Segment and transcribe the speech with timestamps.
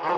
[0.00, 0.10] Good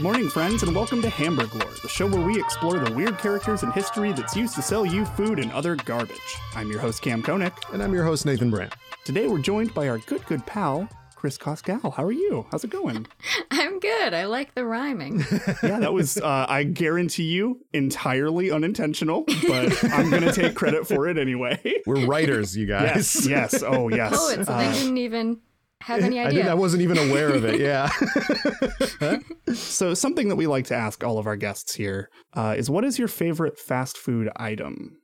[0.00, 3.62] morning, friends, and welcome to Hamburg Lore, the show where we explore the weird characters
[3.62, 6.16] in history that's used to sell you food and other garbage.
[6.54, 7.52] I'm your host, Cam Koenig.
[7.74, 8.74] And I'm your host, Nathan Brandt.
[9.04, 11.92] Today we're joined by our good, good pal, Chris Koskal.
[11.92, 12.46] How are you?
[12.50, 13.06] How's it going?
[13.52, 14.14] I'm good.
[14.14, 15.18] I like the rhyming.
[15.62, 20.86] yeah, that was, uh, I guarantee you, entirely unintentional, but I'm going to take credit
[20.86, 21.60] for it anyway.
[21.86, 23.26] We're writers, you guys.
[23.26, 23.62] yes, yes.
[23.66, 24.16] Oh, yes.
[24.16, 25.38] Poets, and Uh, they didn't even
[25.82, 26.38] have any I, idea.
[26.42, 27.58] didn't, I wasn't even aware of it.
[27.60, 27.88] Yeah.
[29.54, 32.84] so, something that we like to ask all of our guests here uh, is what
[32.84, 34.96] is your favorite fast food item?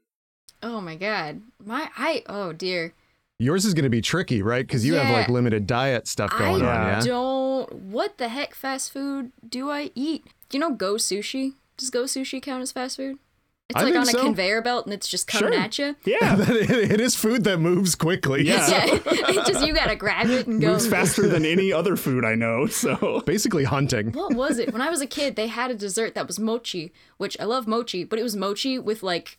[0.63, 1.43] oh my god.
[1.65, 2.95] My I oh dear.
[3.39, 4.67] Yours is going to be tricky, right?
[4.67, 6.87] Because you have like limited diet stuff going I on.
[6.87, 7.01] Yeah.
[7.05, 10.25] don't what the heck fast food do I eat?
[10.49, 11.53] Do you know Go Sushi?
[11.77, 13.19] Does Go Sushi count as fast food?
[13.69, 14.23] It's I like on a so.
[14.23, 15.61] conveyor belt and it's just coming Sure.
[15.61, 15.97] at you.
[16.07, 16.37] Yeah.
[16.39, 18.45] it is food that moves quickly.
[18.47, 18.67] Yeah.
[18.69, 20.73] Yeah, it's just you gotta grab it and go.
[20.75, 22.67] Moves faster than any other food I know.
[22.71, 24.13] So, Basically hunting.
[24.13, 24.73] What was it?
[24.73, 27.67] When I was a kid, they had a dessert that was mochi, which I love
[27.67, 29.37] mochi, but it was mochi with like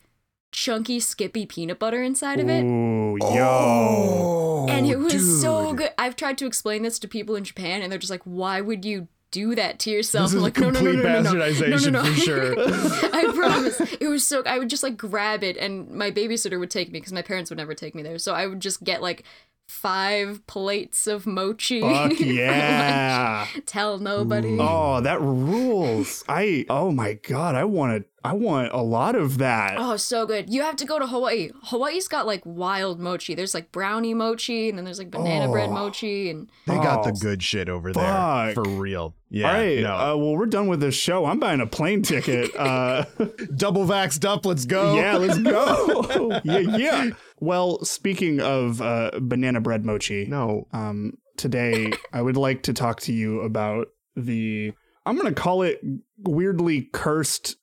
[0.52, 2.64] chunky, skippy peanut butter inside of it.
[2.64, 3.48] ooh, yo.
[3.48, 5.42] Oh, and it was dude.
[5.42, 5.92] so good.
[5.98, 8.86] I've tried to explain this to people in Japan, and they're just like, "Why would
[8.86, 11.22] you do that to yourself?" This is I'm like, "No, no, no, complete no, no,
[11.22, 12.56] no, no, bastardization no, no." for sure.
[13.14, 13.80] I promise.
[14.00, 14.44] It was so.
[14.46, 17.50] I would just like grab it, and my babysitter would take me because my parents
[17.50, 18.18] would never take me there.
[18.20, 19.24] So I would just get like
[19.68, 21.82] five plates of mochi.
[21.82, 23.48] Fuck yeah.
[23.66, 24.58] Tell nobody.
[24.60, 26.24] Oh, that rules.
[26.28, 29.76] I oh my god, I want to I want a lot of that.
[29.78, 30.50] Oh, so good.
[30.50, 31.52] You have to go to Hawaii.
[31.64, 33.36] Hawaii's got like wild mochi.
[33.36, 35.74] There's like brownie mochi, and then there's like banana bread Oh.
[35.74, 38.54] mochi, and They got the Oh, good shit over fuck.
[38.56, 38.64] there.
[38.64, 39.16] For real.
[39.30, 39.48] Yeah.
[39.48, 39.80] All right.
[39.82, 39.92] No.
[39.96, 41.26] Uh, well, we're done with this show.
[41.26, 42.52] I'm buying a plane ticket.
[42.58, 43.06] Uh,
[43.56, 44.46] Double vaxxed up.
[44.46, 44.96] Let's go.
[44.96, 46.40] yeah, let's go.
[46.44, 47.10] yeah, yeah.
[47.40, 50.68] Well, speaking of uh, banana bread mochi, No.
[50.74, 54.74] um, today I would like to talk to you about the
[55.06, 55.80] I'm gonna call it
[56.18, 57.56] weirdly cursed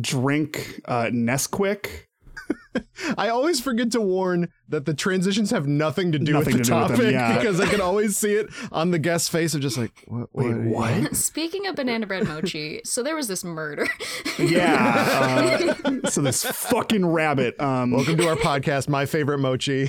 [0.00, 2.06] drink uh, Nesquik.
[3.18, 6.64] I always forget to warn that the transitions have nothing to do Nothing with the
[6.64, 7.36] to do with them, topic yeah.
[7.38, 10.28] because I can always see it on the guest's face of just like, what?
[10.32, 11.16] Wait, what?
[11.16, 13.88] Speaking of banana bread mochi, so there was this murder.
[14.38, 15.74] Yeah.
[15.84, 17.58] Uh, so this fucking rabbit.
[17.60, 19.88] Um, Welcome to our podcast, My Favorite Mochi.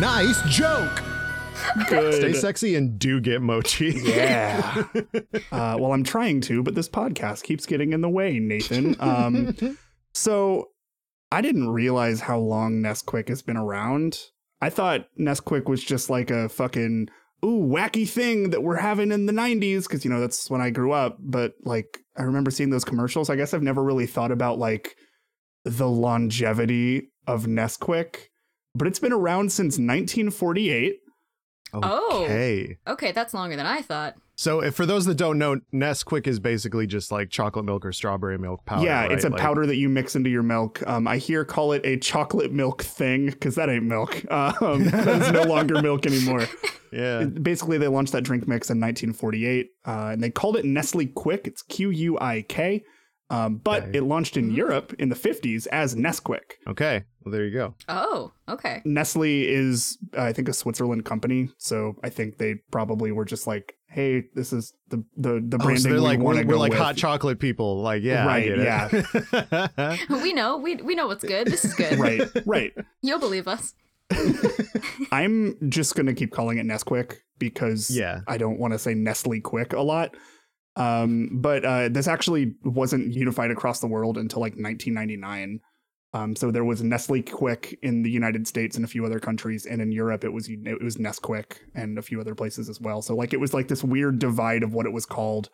[0.00, 1.09] nice joke.
[1.88, 2.14] Good.
[2.14, 3.92] Stay sexy and do get mochi.
[4.02, 4.84] Yeah.
[5.52, 8.96] uh, well, I'm trying to, but this podcast keeps getting in the way, Nathan.
[9.00, 9.56] Um,
[10.14, 10.70] so
[11.32, 14.18] I didn't realize how long Nesquik has been around.
[14.60, 17.08] I thought Nesquik was just like a fucking
[17.44, 20.70] ooh wacky thing that we're having in the 90s because you know that's when I
[20.70, 21.16] grew up.
[21.20, 23.30] But like I remember seeing those commercials.
[23.30, 24.96] I guess I've never really thought about like
[25.64, 28.28] the longevity of Nesquik,
[28.74, 30.96] but it's been around since 1948.
[31.72, 32.24] Oh.
[32.24, 32.78] Okay.
[32.86, 34.16] okay, that's longer than I thought.
[34.36, 37.92] So, if, for those that don't know, Nesquik is basically just like chocolate milk or
[37.92, 38.86] strawberry milk powder.
[38.86, 39.28] yeah, it's a?
[39.28, 40.82] Like- powder that you mix into your milk.
[40.86, 44.24] Um, I hear call it a chocolate milk thing because that ain't milk.
[44.30, 46.46] Um, that is no longer milk anymore.
[46.92, 47.22] Yeah.
[47.22, 51.46] Basically, they launched that drink mix in 1948, uh, and they called it Nestle Quick.
[51.46, 52.82] It's Q U I K.
[53.30, 53.98] Um, but Okay.
[53.98, 56.58] it launched in Europe in the 50s as Nesquik.
[56.66, 57.04] Okay.
[57.24, 57.74] Well, there you go.
[57.88, 58.82] Oh, okay.
[58.84, 63.46] Nestle is, uh, I think, a Switzerland company, so I think they probably were just
[63.46, 66.42] like, "Hey, this is the the the Oh, branding so they're we like want we're,
[66.42, 67.80] to we're like with." hot chocolate people.
[67.82, 69.96] Like, yeah, Right, Yeah.
[70.22, 70.56] We know.
[70.56, 71.46] We we know what's good.
[71.46, 71.98] This is good.
[72.00, 72.72] right, right.
[73.02, 73.74] You'll believe us.
[75.12, 78.20] I'm just gonna keep calling it Nesquik because Yeah.
[78.26, 80.16] I don't want to say Nestle Quick a lot.
[80.76, 85.60] Um, but uh, this actually wasn't unified across the world until like 1999.
[86.12, 89.64] Um, so there was Nestle Quick in the United States and a few other countries,
[89.66, 93.00] and in Europe it was it was Nesquik and a few other places as well.
[93.02, 95.50] So like it was like this weird divide of what it was called.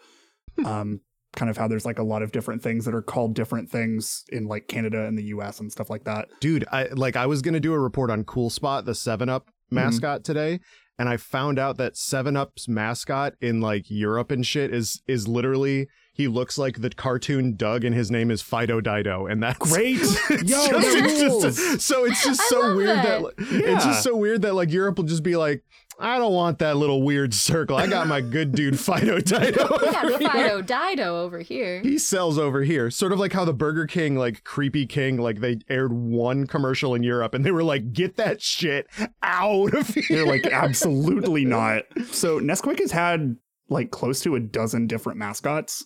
[0.65, 1.01] um,
[1.37, 4.25] kind of how there's like a lot of different things that are called different things
[4.31, 6.29] in like Canada and the US and stuff like that.
[6.41, 9.51] Dude, I like I was gonna do a report on Cool Spot, the Seven Up
[9.71, 10.61] mascot today,
[10.99, 15.27] and I found out that Seven Up's mascot in like Europe and shit is is
[15.29, 19.59] literally he looks like the cartoon Doug, and his name is Fido Dido, and that's
[19.59, 23.23] Great, It's that just- it's just- so it's just I so weird that, that.
[23.23, 25.63] like, it's just so weird that like Europe will just be like,
[25.99, 27.77] I don't want that little weird circle.
[27.77, 29.79] I got my good dude Fido Dido.
[29.81, 31.81] We got Fido Dido over here.
[31.83, 35.41] He sells over here, sort of like how the Burger King, like Creepy King, like
[35.41, 38.87] they aired one commercial in Europe and they were like, "Get that shit
[39.23, 41.85] out of here!" They're like, absolutely not.
[42.11, 43.37] So Nesquik has had
[43.69, 45.85] like close to a dozen different mascots.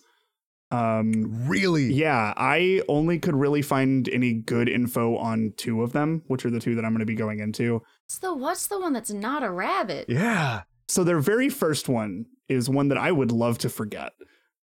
[0.71, 1.91] Um, Really?
[1.91, 6.49] yeah, I only could really find any good info on two of them, which are
[6.49, 7.81] the two that I'm going to be going into.
[8.11, 10.07] What's the what's the one that's not a rabbit?
[10.09, 10.63] Yeah.
[10.89, 14.11] So their very first one is one that I would love to forget.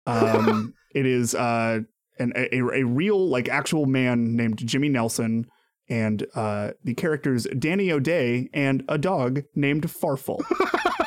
[0.05, 1.81] Um, it is uh,
[2.19, 5.47] an, a, a real, like, actual man named Jimmy Nelson,
[5.89, 10.41] and uh, the characters Danny O'Day and a dog named Farfel.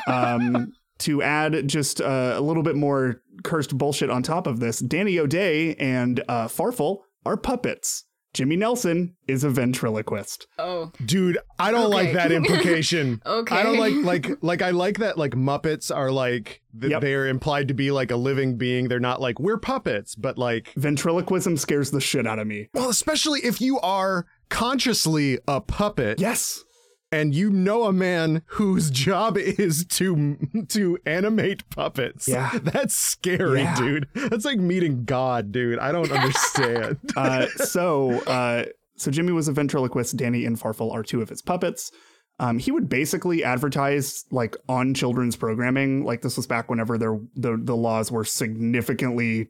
[0.08, 4.80] um, to add just uh, a little bit more cursed bullshit on top of this,
[4.80, 8.04] Danny O'Day and uh, Farfel are puppets.
[8.34, 10.46] Jimmy Nelson is a ventriloquist.
[10.58, 13.20] Oh, Dude, I don't like that implication.
[13.26, 13.54] okay.
[13.56, 17.00] I don't like like like I like that like Muppets are like th- Yep.
[17.02, 18.88] they're implied to be like a living being.
[18.88, 22.68] They're not like we're puppets, but like Ventriloquism scares the shit out of me.
[22.72, 26.64] well, especially if you are consciously a puppet Yes.
[27.12, 30.36] And you know a man whose job is to
[30.70, 32.26] to animate puppets.
[32.26, 32.50] Yeah.
[32.62, 33.76] That's scary, Yeah.
[33.76, 34.08] dude.
[34.14, 35.78] That's like meeting God, dude.
[35.78, 36.98] I don't understand.
[37.16, 38.64] uh, so uh,
[38.96, 40.16] so Jimmy was a ventriloquist.
[40.16, 41.92] Danny and Farfel are two of his puppets.
[42.38, 46.04] Um, he would basically advertise like on children's programming.
[46.04, 49.48] Like this was back whenever there the the laws were significantly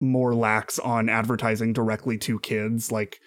[0.00, 2.90] more lax on advertising directly to kids.
[2.92, 3.18] Like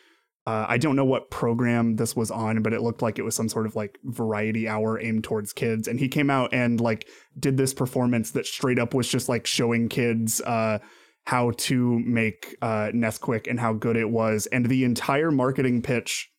[0.47, 3.33] uh, I don't know what program this was on, but it looked like it was
[3.33, 5.87] some sort of like variety hour aimed towards kids.
[5.87, 7.07] And he came out and like
[7.39, 10.79] did this performance that straight up was just like showing kids uh,
[11.25, 14.45] how to make uh, Nesquik and how good it was.
[14.47, 16.31] And the entire marketing pitch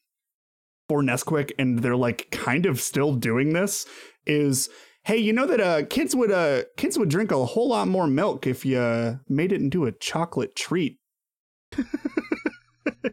[0.88, 3.87] for Nesquik, and they're like kind of still doing this,
[4.25, 4.69] is
[5.03, 8.06] hey, you know that uh, kids would uh, kids would drink a whole lot more
[8.06, 11.00] milk if you made it into a chocolate treat.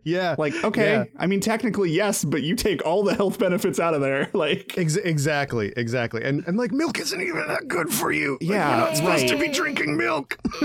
[0.03, 0.35] yeah.
[0.37, 1.03] Like, okay, Yeah.
[1.17, 4.29] I mean, technically yes, but you take all the health benefits out of there.
[4.43, 6.23] Like, Ex- exactly, exactly.
[6.23, 8.33] And and like milk isn't even that good for you.
[8.41, 10.37] Like, Yeah, you're not supposed to be drinking milk.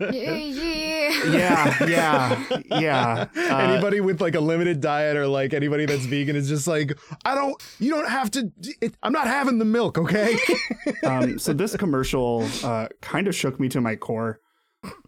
[0.00, 1.24] yeah, yeah.
[1.26, 2.44] yeah, yeah,
[2.80, 3.26] yeah.
[3.36, 6.98] Uh, anybody with like a limited diet or like anybody that's vegan is just like,
[7.24, 10.36] I don't, you don't have to, it, I'm not having the milk, okay?
[11.06, 14.40] um, so this commercial uh, kind of shook me to my core.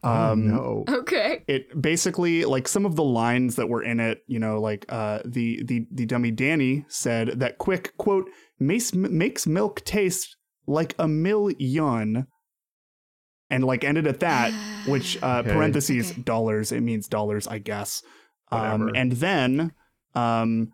[0.03, 0.85] Um, no.
[0.89, 1.45] Okay.
[1.49, 5.21] it basically like some of the lines that were in it you know like uh
[5.25, 8.29] the the the dummy danny said that quick quote
[8.59, 10.37] makes makes milk taste
[10.67, 12.27] like a million
[13.51, 14.53] and like ended at that
[14.87, 15.53] which uh Okay.
[15.53, 16.23] parentheses Okay.
[16.23, 18.03] dollars it means dollars i guess
[18.53, 19.73] um and then
[20.15, 20.73] um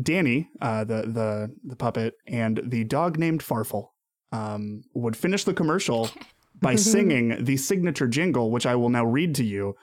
[0.00, 3.88] danny uh the the the puppet and the dog named farfel
[4.32, 6.10] um would finish the commercial
[6.62, 9.74] by singing the signature jingle, which I will now read to you.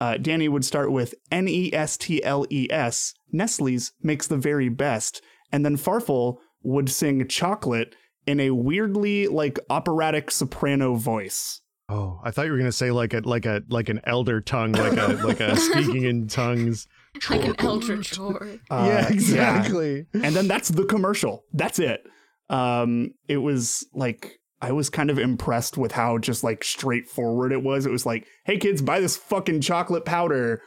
[0.00, 4.36] Uh, Danny would start with N E S T L E S, Nestle's makes the
[4.36, 5.22] very best.
[5.50, 7.94] And then Farfel would sing chocolate
[8.26, 11.62] in a weirdly like operatic soprano voice.
[11.88, 14.72] Oh, I thought you were gonna say like a like a like an elder tongue,
[14.72, 16.86] like a like a speaking in tongues.
[17.30, 18.60] Like an elder horde.
[18.70, 20.06] Uh, yeah, exactly.
[20.12, 21.44] and then that's the commercial.
[21.54, 22.02] That's it.
[22.50, 27.62] Um, it was like I was kind of impressed with how just like straightforward it
[27.62, 27.86] was.
[27.86, 30.62] It was like, "Hey kids, buy this fucking chocolate powder."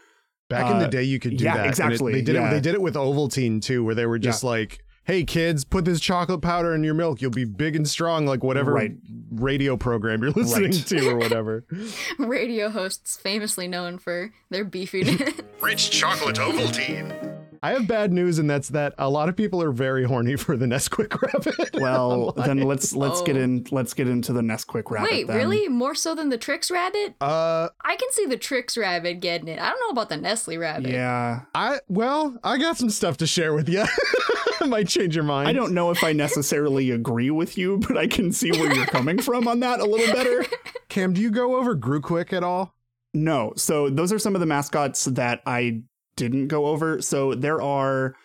[0.49, 1.59] Back in the Uh, day, you could do yeah, that.
[1.59, 2.49] and it- exactly, they did yeah.
[2.49, 2.51] it.
[2.53, 5.99] They did it with Ovaltine too, where they were just like, "Hey kids, put this
[6.01, 7.21] chocolate powder in your milk.
[7.21, 8.91] You'll be big and strong, like whatever Right.
[9.31, 10.85] radio program you're listening Right.
[10.87, 11.65] to or whatever."
[12.19, 15.39] Radio hosts famously known for their beefiness.
[15.61, 17.30] Rich chocolate Ovaltine.
[17.63, 20.57] I have bad news, and that's that a lot of people are very horny for
[20.57, 21.69] the Nesquik rabbit.
[21.79, 23.41] Well, then let's let's get Oh.
[23.41, 25.11] in let's get into the Nesquik rabbit.
[25.11, 25.37] Wait, then.
[25.37, 25.67] really?
[25.67, 27.13] More so than the Trix rabbit?
[27.21, 29.59] uh, I can see the Trix rabbit getting it.
[29.59, 30.89] I don't know about the Nestle rabbit.
[30.91, 33.83] Yeah, I well, I got some stuff to share with you.
[34.67, 35.47] Might change your mind.
[35.49, 38.85] I don't know if I necessarily agree with you, but I can see where you're
[38.85, 40.45] coming from on that a little better.
[40.89, 42.75] Cam, do you go over Groquik at all?
[43.13, 43.53] No.
[43.55, 45.81] So those are some of the mascots that I
[46.15, 47.01] didn't go over.
[47.01, 48.15] So there are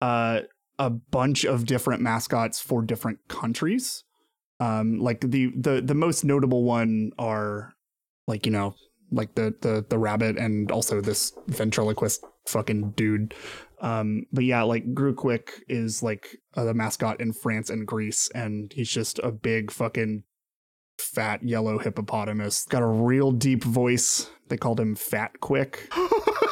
[0.00, 0.40] uh,
[0.78, 4.04] a bunch of different mascots for different countries.
[4.60, 7.74] Um, like the the the most notable one are
[8.26, 8.74] like you know
[9.10, 13.34] like the the the rabbit and also this ventriloquist fucking dude.
[13.80, 18.90] Um, but yeah, like Groquik is like the mascot in France and Greece, and he's
[18.90, 20.22] just a big fucking
[20.98, 22.64] fat yellow hippopotamus.
[22.66, 24.30] Got a real deep voice.
[24.48, 25.92] They called him Fat Quick.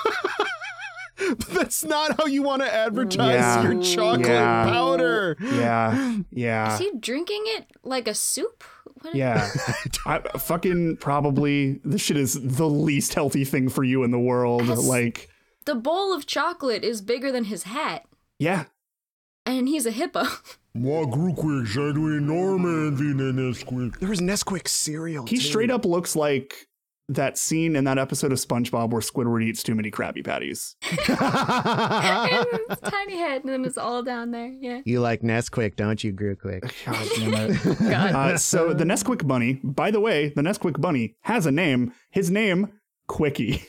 [1.63, 3.63] That's not how you want to advertise Yeah.
[3.63, 4.65] your chocolate Yeah.
[4.65, 5.37] powder.
[5.41, 8.65] Yeah, yeah, Is he drinking it like a soup?
[9.03, 9.49] What yeah.
[10.07, 14.67] I, fucking probably this shit is the least healthy thing for you in the world.
[14.67, 14.85] Yes.
[14.87, 15.29] Like,
[15.65, 18.05] The bowl of chocolate is bigger than his hat.
[18.39, 18.65] yeah,
[19.47, 20.25] and he's a hippo.
[20.75, 23.99] Moi Groquik, zij doe enorm envy in Nesquik.
[23.99, 25.27] There was Nesquik cereal.
[25.27, 25.43] He too.
[25.43, 26.67] straight up looks like
[27.09, 30.77] that scene in that episode of SpongeBob where Squidward eats too many Krabby Patties.
[31.09, 34.55] and his tiny head, and then it's all down there.
[34.61, 34.81] Yeah.
[34.85, 36.63] You like Nesquik, don't you, Groquik?
[36.87, 37.79] God damn it.
[37.91, 38.15] God.
[38.15, 41.93] Uh, so the Nesquik bunny, by the way, the Nesquik bunny has a name.
[42.11, 42.73] His name,
[43.09, 43.63] Quickie.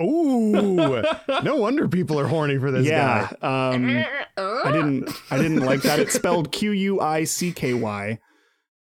[0.00, 1.04] Ooh,
[1.42, 3.30] no wonder people are horny for this yeah.
[3.40, 3.72] guy.
[3.74, 4.04] Um.
[4.64, 6.00] I didn't I didn't like that.
[6.00, 8.18] It's spelled Q U I C K Y.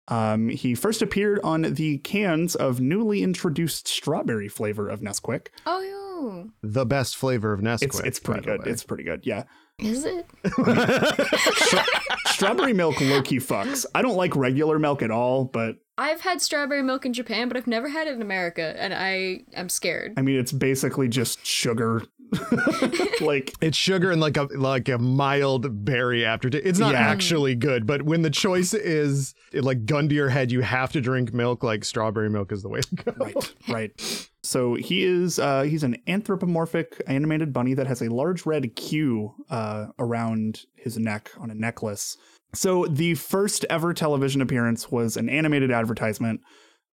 [0.07, 5.47] Um, he first appeared on the cans of newly introduced strawberry flavor of Nesquik.
[5.65, 7.83] Oh, The best flavor of Nesquik.
[7.83, 8.67] It's it's pretty good.
[8.67, 9.25] It's pretty good.
[9.25, 9.43] Yeah.
[9.79, 10.25] is it?
[12.27, 13.85] Strawberry milk low key fucks.
[13.93, 17.57] I don't like regular milk at all, but I've had strawberry milk in Japan, but
[17.57, 20.13] I've never had it in America, and I am scared.
[20.17, 22.03] I mean it's basically just sugar.
[23.21, 26.65] like It's sugar and like a like a mild berry aftertaste.
[26.65, 26.99] It's not Yeah.
[26.99, 31.01] actually good, but when the choice is like gun to your head, you have to
[31.01, 31.63] drink milk.
[31.63, 33.13] Like strawberry milk is the way to go.
[33.17, 34.27] right, right.
[34.43, 39.33] So he is uh he's an anthropomorphic animated bunny that has a large red Q
[39.49, 42.17] uh around his neck on a necklace.
[42.53, 46.41] So the first ever television appearance was an animated advertisement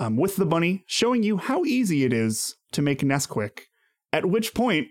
[0.01, 3.59] um, with the bunny showing you how easy it is to make Nesquik.
[4.11, 4.87] At which point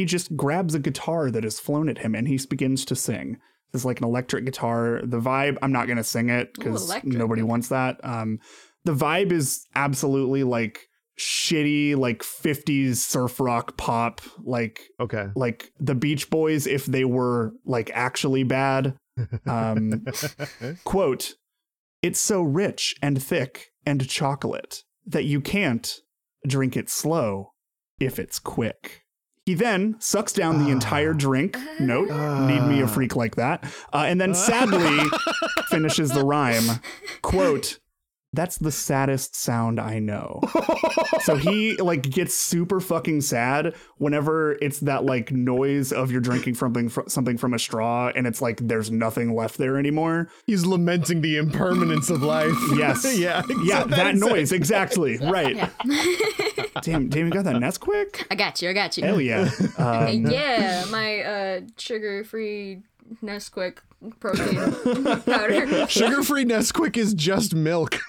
[0.00, 3.36] he just grabs a guitar that is flown at him and he begins to sing.
[3.74, 5.00] It's like an electric guitar.
[5.04, 8.00] The vibe, I'm not gonna sing it because nobody wants that.
[8.02, 8.38] Um,
[8.84, 10.88] the vibe is absolutely like
[11.18, 15.26] shitty, like 50s surf rock pop, like Okay.
[15.36, 18.96] like the Beach Boys if they were like actually bad.
[19.46, 20.06] Um,
[20.84, 21.34] quote,
[22.00, 25.94] it's so rich and thick and chocolate that you can't
[26.46, 27.52] drink it slow
[28.00, 29.02] if it's quick.
[29.46, 31.56] He then sucks down the entire drink.
[31.80, 32.08] Note,
[32.46, 33.64] need me a freak like that.
[33.92, 34.98] Uh, and then sadly
[35.68, 36.80] finishes the rhyme.
[37.22, 37.78] Quote,
[38.32, 40.40] that's the saddest sound I know.
[41.22, 46.54] so he like gets super fucking sad whenever it's that like noise of you're drinking
[46.54, 50.28] something fr- something from a straw and it's like there's nothing left there anymore.
[50.46, 52.54] He's lamenting the impermanence of life.
[52.80, 53.04] Yes.
[53.18, 53.42] yeah.
[53.64, 55.18] Yeah, that noise exactly.
[55.18, 55.56] Right.
[55.56, 55.70] Yeah.
[56.82, 58.26] Damn, damn, you got that Nesquik?
[58.30, 58.70] I got you.
[58.70, 59.04] I got you.
[59.04, 59.50] Hell yeah.
[59.76, 62.82] Um, yeah, my uh, sugar-free
[63.22, 63.78] Nesquik
[64.20, 64.54] protein
[65.22, 65.86] powder.
[65.88, 67.98] Sugar-free Nesquik is just milk.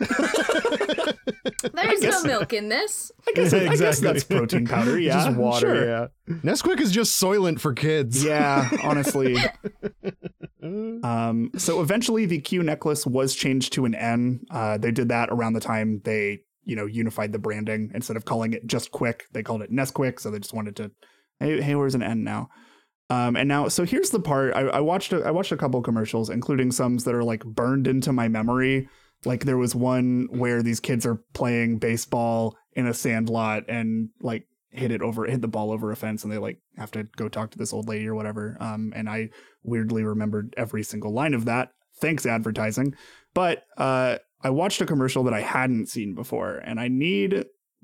[1.74, 3.12] There's guess- no milk in this.
[3.28, 4.08] I guess, I guess Exactly.
[4.08, 5.00] that's protein powder.
[5.00, 5.60] Yeah, just water.
[5.76, 5.86] sure.
[5.86, 6.08] Yeah.
[6.44, 8.24] Nesquik is just Soylent for kids.
[8.24, 9.38] Yeah, honestly.
[10.64, 14.42] Um, so eventually the Q necklace was changed to an N.
[14.52, 17.92] Uh, they did that around the time they, you know, unified the branding.
[17.94, 20.20] Instead of calling it just Quick, they called it Nesquik.
[20.20, 20.92] So they just wanted to,
[21.40, 22.50] hey, hey where's an N now?
[23.12, 24.56] Um, and now, so here's the part.
[24.56, 25.12] I, I watched.
[25.12, 28.88] A, I watched a couple commercials, including some that are like burned into my memory.
[29.26, 34.10] Like there was one where these kids are playing baseball in a sand lot and
[34.22, 37.04] like hit it over, hit the ball over a fence, and they like have to
[37.18, 38.56] go talk to this old lady or whatever.
[38.62, 41.74] Um, and I weirdly remembered every single line of that.
[42.00, 42.96] Thanks, advertising.
[43.34, 47.44] But uh, I watched a commercial that I hadn't seen before, and I need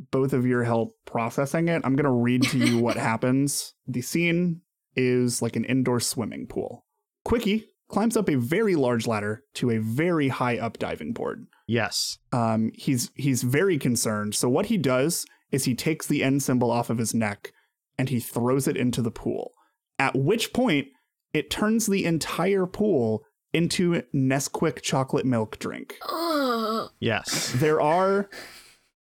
[0.09, 1.81] both of your help processing it.
[1.83, 3.73] I'm gonna read to you what happens.
[3.85, 4.61] The scene
[4.97, 6.85] is like an indoor swimming pool.
[7.23, 11.47] Quickie climbs up a very large ladder to a very high up diving board.
[11.67, 12.17] Yes.
[12.31, 14.35] Um, he's he's very concerned.
[14.35, 17.53] So what he does is he takes the end symbol off of his neck
[17.97, 19.53] and he throws it into the pool.
[19.99, 20.87] At which point,
[21.33, 23.23] it turns the entire pool
[23.53, 25.97] into Nesquik chocolate milk drink.
[26.09, 26.89] Ugh.
[26.99, 27.53] Yes.
[27.55, 28.29] There are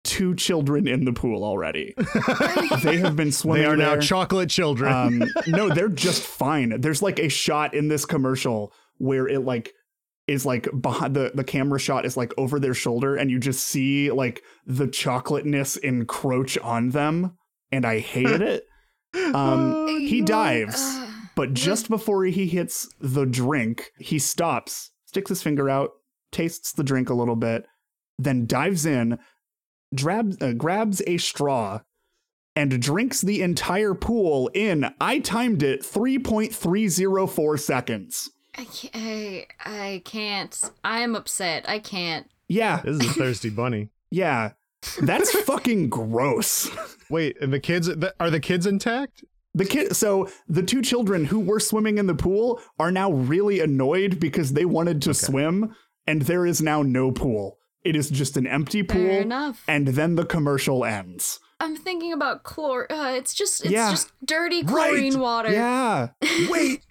[0.04, 1.94] two children in the pool already.
[2.84, 3.64] they have been swimming.
[3.64, 4.92] They are now chocolate children.
[4.92, 6.82] Um, no, they're just fine.
[6.82, 9.74] There's like a shot in this commercial where it like
[10.28, 13.64] is like behind the the camera shot is like over their shoulder, and you just
[13.64, 17.38] see like the chocolateness encroach on them,
[17.72, 18.66] and I hated it.
[19.16, 20.98] Um, he dives,
[21.36, 25.92] but just before he hits the drink, he stops, sticks his finger out,
[26.32, 27.68] tastes the drink a little bit,
[28.18, 29.20] then dives in,
[29.94, 31.82] drabs, uh, grabs a straw,
[32.56, 38.30] and drinks the entire pool in, I timed it, 3.304 seconds.
[38.56, 40.72] I can't, I, I can't.
[40.84, 41.68] I'm upset.
[41.68, 42.28] I can't.
[42.48, 43.90] Yeah, this is a thirsty bunny.
[44.12, 44.52] yeah.
[45.02, 46.70] That's fucking gross.
[47.10, 49.24] Wait, and the kids are the kids intact?
[49.56, 53.60] The kid, so the two children who were swimming in the pool are now really
[53.60, 55.76] annoyed because they wanted to swim,
[56.08, 57.58] and there is now no pool.
[57.84, 59.64] It is just an empty pool, Fair enough.
[59.68, 61.40] and then the commercial ends.
[61.60, 62.86] I'm thinking about chlor.
[62.90, 63.92] Uh, it's just, it's Yeah.
[63.92, 65.52] just dirty chlorine water.
[65.52, 66.10] Yeah,
[66.50, 66.82] Wait.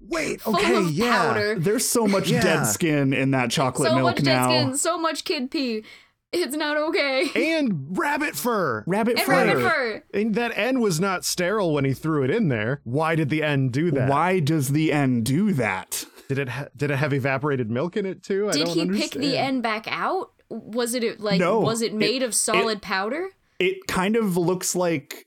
[0.00, 1.10] Wait, full okay, of yeah.
[1.28, 1.58] powder.
[1.58, 2.42] There's so much Yeah.
[2.42, 3.94] dead skin in that chocolate milk.
[3.94, 4.00] now.
[4.00, 4.48] So milk much now.
[4.48, 5.84] dead skin, so much kid pee.
[6.32, 7.30] It's not okay.
[7.52, 8.84] And rabbit fur.
[8.86, 9.32] Rabbit And fur.
[9.32, 10.02] rabbit fur.
[10.14, 12.80] And that end was not sterile when he threw it in there.
[12.84, 14.08] Why did the end do that?
[14.08, 16.04] Why does the end do that?
[16.28, 16.48] did it?
[16.48, 18.48] Ha- did it have evaporated milk in it too?
[18.48, 19.36] I Did don't he pick the understand.
[19.36, 20.30] end back out?
[20.52, 23.28] Was it like No, was it it- made of solid powder?
[23.58, 25.26] It kind of looks like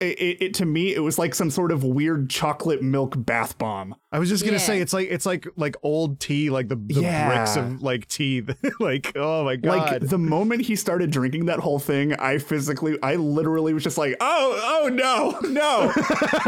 [0.00, 3.56] it, it, it to me it was like some sort of weird chocolate milk bath
[3.58, 3.94] bomb.
[4.10, 7.02] I was just gonna say it's like it's like like old tea, like the, the
[7.02, 7.28] Yeah.
[7.28, 8.42] bricks of like tea.
[8.80, 9.92] like oh my god.
[10.02, 13.98] Like the moment he started drinking that whole thing, I physically, I literally was just
[13.98, 15.92] like, oh, oh no, no,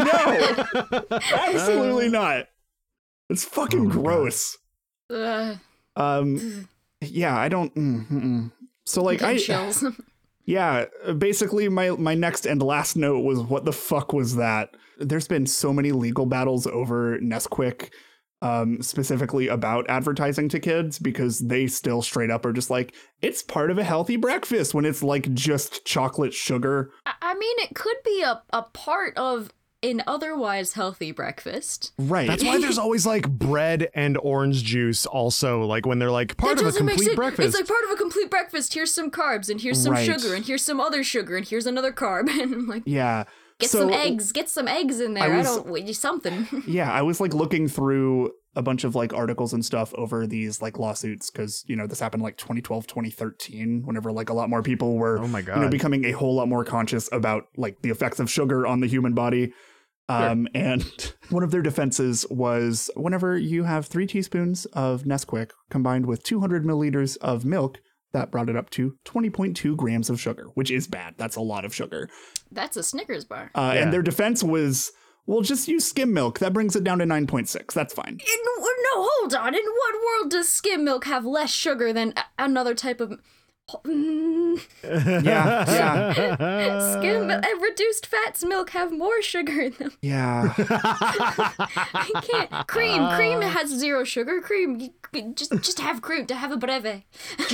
[0.03, 2.47] no, absolutely not.
[3.29, 4.57] It's fucking Oh gross.
[5.09, 5.57] Ugh,
[5.95, 6.67] Um,
[7.11, 7.73] yeah, I don't.
[7.75, 8.51] Mm, mm-mm.
[8.85, 9.83] So like I, chills.
[10.45, 10.85] yeah,
[11.17, 14.75] basically my my next and last note was what the fuck was that?
[14.99, 17.89] There's been so many legal battles over Nesquik.
[18.41, 23.41] Um, specifically about advertising to kids because they still straight up are just like it's
[23.41, 26.91] part of a healthy breakfast when it's like just chocolate sugar.
[27.07, 29.51] I- I mean, it could be a, a part of
[29.83, 31.91] an otherwise healthy breakfast.
[31.99, 32.27] Right.
[32.27, 36.57] That's why there's always like bread and orange juice also like when they're like part
[36.57, 37.15] that of a complete sense.
[37.15, 37.47] breakfast.
[37.49, 38.73] It's like part of a complete breakfast.
[38.73, 40.05] Here's some carbs, and here's some Right.
[40.05, 43.25] sugar, and here's some other sugar, and here's another carb, and I'm like, yeah.
[43.59, 45.23] Get So- some eggs, get some eggs in there.
[45.23, 46.47] I I, was- don't wait, something.
[46.67, 50.61] Yeah, I was like looking through a bunch of like articles and stuff over these
[50.61, 54.63] like lawsuits because you know this happened like 2012 2013 whenever like a lot more
[54.63, 55.71] people were oh my god you know god.
[55.71, 59.13] becoming a whole lot more conscious about like the effects of sugar on the human
[59.13, 59.51] body
[60.07, 66.05] um and one of their defenses was whenever you have three teaspoons of nesquik combined
[66.05, 67.79] with 200 milliliters of milk
[68.15, 71.65] that brought it up to 20.2 grams of sugar which is bad that's a lot
[71.65, 72.09] of sugar
[72.51, 73.51] That's a Snickers bar.
[73.55, 73.83] uh, Yeah.
[73.83, 74.91] and their defense was
[75.27, 78.43] well just use skim milk that brings it down to 9.6 that's fine In,
[78.95, 79.53] no, hold on.
[79.53, 83.19] In what world does skim milk have less sugar than another type of
[83.85, 84.59] Mm,
[85.25, 85.65] Yeah,
[86.39, 86.91] yeah.
[86.93, 89.91] skim and reduced fats milk have more sugar in them?
[90.01, 92.67] yeah I can't.
[92.67, 94.41] Cream, cream has zero sugar.
[94.41, 96.83] Cream, you- you just just have cream to have a breve.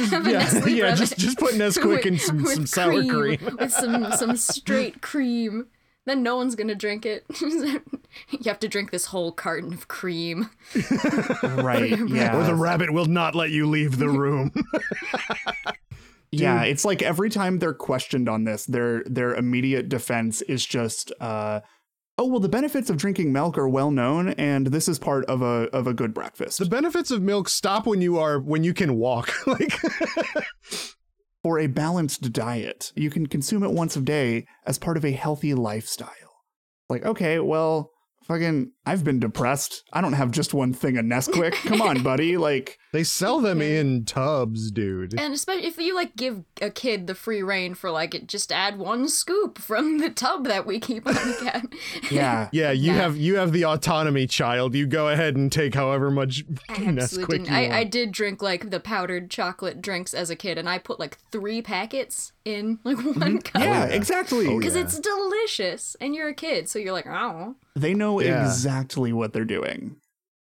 [0.09, 0.97] have a yeah, Nestle yeah, breve.
[0.97, 3.55] just just put Nesquik in some, With some sour cream.
[3.59, 5.67] with some some straight cream.
[6.05, 7.23] Then no one's gonna drink it.
[7.39, 10.49] you have to drink this whole carton of cream.
[11.43, 14.51] right yeah Or the rabbit will not let you leave the room.
[16.31, 21.11] Yeah, it's like every time they're questioned on this, their their immediate defense is just
[21.19, 21.61] uh
[22.17, 25.41] oh well the benefits of drinking milk are well known and this is part of
[25.41, 26.59] a of a good breakfast.
[26.59, 29.31] the benefits of milk stop when you are when you can walk.
[29.47, 29.73] like
[31.43, 35.11] For a balanced diet, you can consume it once a day as part of a
[35.11, 36.43] healthy lifestyle.
[36.87, 37.89] Like, okay, well,
[38.25, 39.83] fucking I've been depressed.
[39.93, 41.53] I don't have just one thing of Nesquik.
[41.53, 42.35] Come on, buddy.
[42.37, 45.19] Like they sell them in tubs, dude.
[45.19, 48.51] And especially if you like give a kid the free reign for like it, just
[48.51, 51.65] add one scoop from the tub that we keep on the cat.
[52.11, 52.49] yeah.
[52.51, 52.97] Yeah, you Yeah.
[53.01, 54.73] have you have the autonomy, child.
[54.73, 57.53] You go ahead and take however much I Nesquik absolutely you didn't.
[57.73, 60.99] I, I did drink like the powdered chocolate drinks as a kid, and I put
[60.99, 63.19] like three packets in like mm-hmm.
[63.19, 63.61] one cup.
[63.61, 63.93] Yeah, yeah.
[63.93, 64.47] exactly.
[64.47, 64.81] Oh, Because yeah.
[64.81, 68.45] it's delicious, and you're a kid, so you're like, oh, They know Yeah.
[68.45, 68.70] exactly
[69.13, 69.97] what they're doing.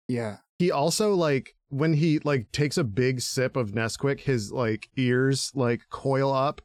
[0.07, 0.37] Yeah.
[0.59, 5.51] He also like when he like takes a big sip of Nesquik, his like ears
[5.55, 6.61] like coil up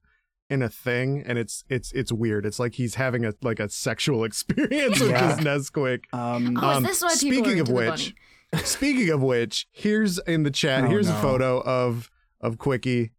[0.49, 2.45] in a thing, and it's it's it's weird.
[2.47, 5.37] It's like he's having a like a sexual experience with Yeah.
[5.37, 6.05] his Nesquik.
[6.13, 8.15] Um, oh, Um, is this why people speaking are of into the which.
[8.65, 10.85] Speaking of which, here's in the chat.
[10.85, 12.11] Oh, here's a photo of
[12.41, 13.13] of Quickie,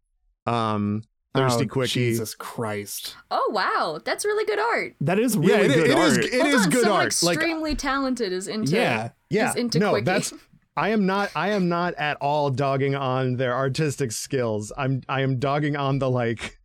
[0.46, 1.92] um, thirsty oh, Quickie.
[1.92, 3.16] Jesus Christ.
[3.30, 4.94] Oh wow, that's really good art.
[5.00, 6.16] That is really yeah, it, good it is.
[6.16, 6.24] art.
[6.24, 7.22] It Hold is on, good someone art.
[7.22, 9.10] Like extremely uh, talented is into yeah.
[9.30, 10.04] yeah, is into no, Quickie.
[10.04, 10.34] that's.
[10.74, 11.30] I am not.
[11.36, 14.72] I am not at all dogging on their artistic skills.
[14.76, 15.02] I'm.
[15.08, 16.58] I am dogging on the like.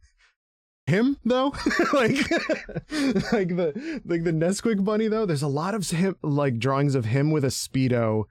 [0.85, 1.47] Him though,
[1.93, 2.15] like,
[3.33, 5.25] like the like the Nesquik bunny though.
[5.25, 8.23] There's a lot of him like drawings of him with a speedo,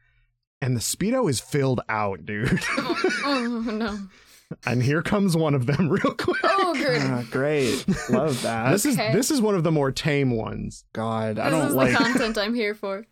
[0.62, 2.59] and the speedo is filled out, dude.
[2.79, 3.99] oh, oh no.
[4.64, 6.40] And here comes one of them, real quick.
[6.44, 7.00] Oh good.
[7.02, 7.85] Ah, great.
[8.11, 8.70] Love that.
[8.72, 10.85] This is this is one of the more tame ones.
[10.92, 11.38] God.
[11.38, 13.04] I don't is like the content I'm here for.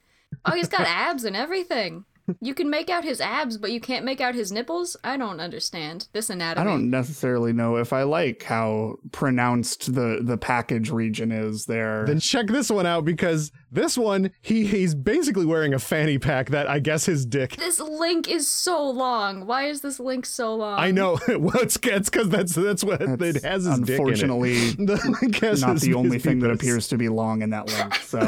[0.45, 2.05] Oh, he's got abs and everything.
[2.41, 4.97] You can make out his abs, but you can't make out his nipples.
[5.05, 6.67] I don't understand this anatomy.
[6.67, 12.07] I don't necessarily know if I like how pronounced the the package region is there.
[12.07, 16.49] Then check this one out because this one he he's basically wearing a fanny pack
[16.51, 17.57] that I guess his dick.
[17.57, 19.47] This link is so long.
[19.47, 20.79] Why is this link so long?
[20.79, 21.19] I know.
[21.29, 24.01] well, it's it's because that's that's what That's it has his dick in it.
[24.01, 27.51] unfortunately The link has not the only his thing that appears to be long in
[27.51, 27.95] that link.
[27.97, 28.27] So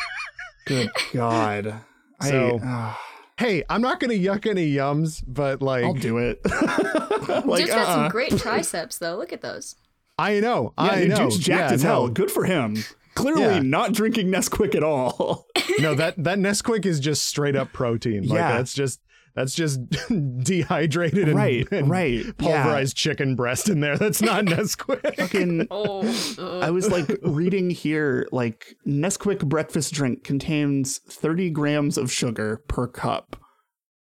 [0.66, 1.80] good God.
[2.22, 3.07] So- I, ah,
[3.38, 6.40] Hey, I'm not gonna yuck any yums, but like I'll do it.
[6.44, 8.08] like, Dude's got some uh-uh.
[8.10, 9.16] great triceps though.
[9.16, 9.76] Look at those.
[10.18, 11.16] I know, Yeah, I dude, know.
[11.16, 11.90] dude's jacked yeah, as no.
[11.90, 12.08] hell.
[12.08, 12.76] Good for him.
[13.14, 13.60] Clearly Yeah.
[13.60, 15.46] not drinking Nesquik at all.
[15.78, 18.24] no, that that Nesquik is just straight up protein.
[18.26, 18.56] Like Yeah.
[18.56, 19.00] that's just
[19.38, 19.80] that's just
[20.42, 22.24] dehydrated and, right, and right.
[22.38, 23.96] pulverized chicken breast in there.
[23.96, 25.00] That's not Nesquik.
[25.04, 25.10] Yeah.
[25.26, 32.10] Fucking Oh, I was like reading here, like Nesquik breakfast drink contains 30 grams of
[32.10, 33.36] sugar per cup,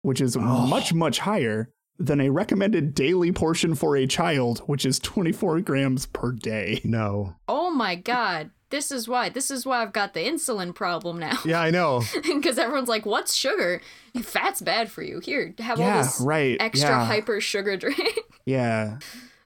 [0.02, 0.42] which is Oh.
[0.68, 6.06] much, much higher than a recommended daily portion for a child, which is 24 grams
[6.08, 6.82] per day.
[6.84, 7.36] no.
[7.48, 8.50] oh my god.
[8.74, 9.30] This is why.
[9.30, 11.38] This is why I've got the insulin problem now.
[11.46, 12.02] Yeah, I know.
[12.24, 13.82] Because everyone's like, "What's sugar?
[14.24, 15.20] Fat's bad for you.
[15.20, 16.58] Here, have all this right.
[16.60, 18.98] extra yeah, hyper sugar drink." Yeah.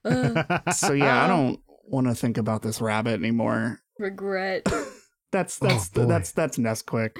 [0.05, 3.81] Ugh, So yeah, I don't want to think about this rabbit anymore.
[3.99, 4.63] regret.
[5.33, 6.05] That's Oh, that's boy.
[6.05, 7.17] that's that's Nesquik.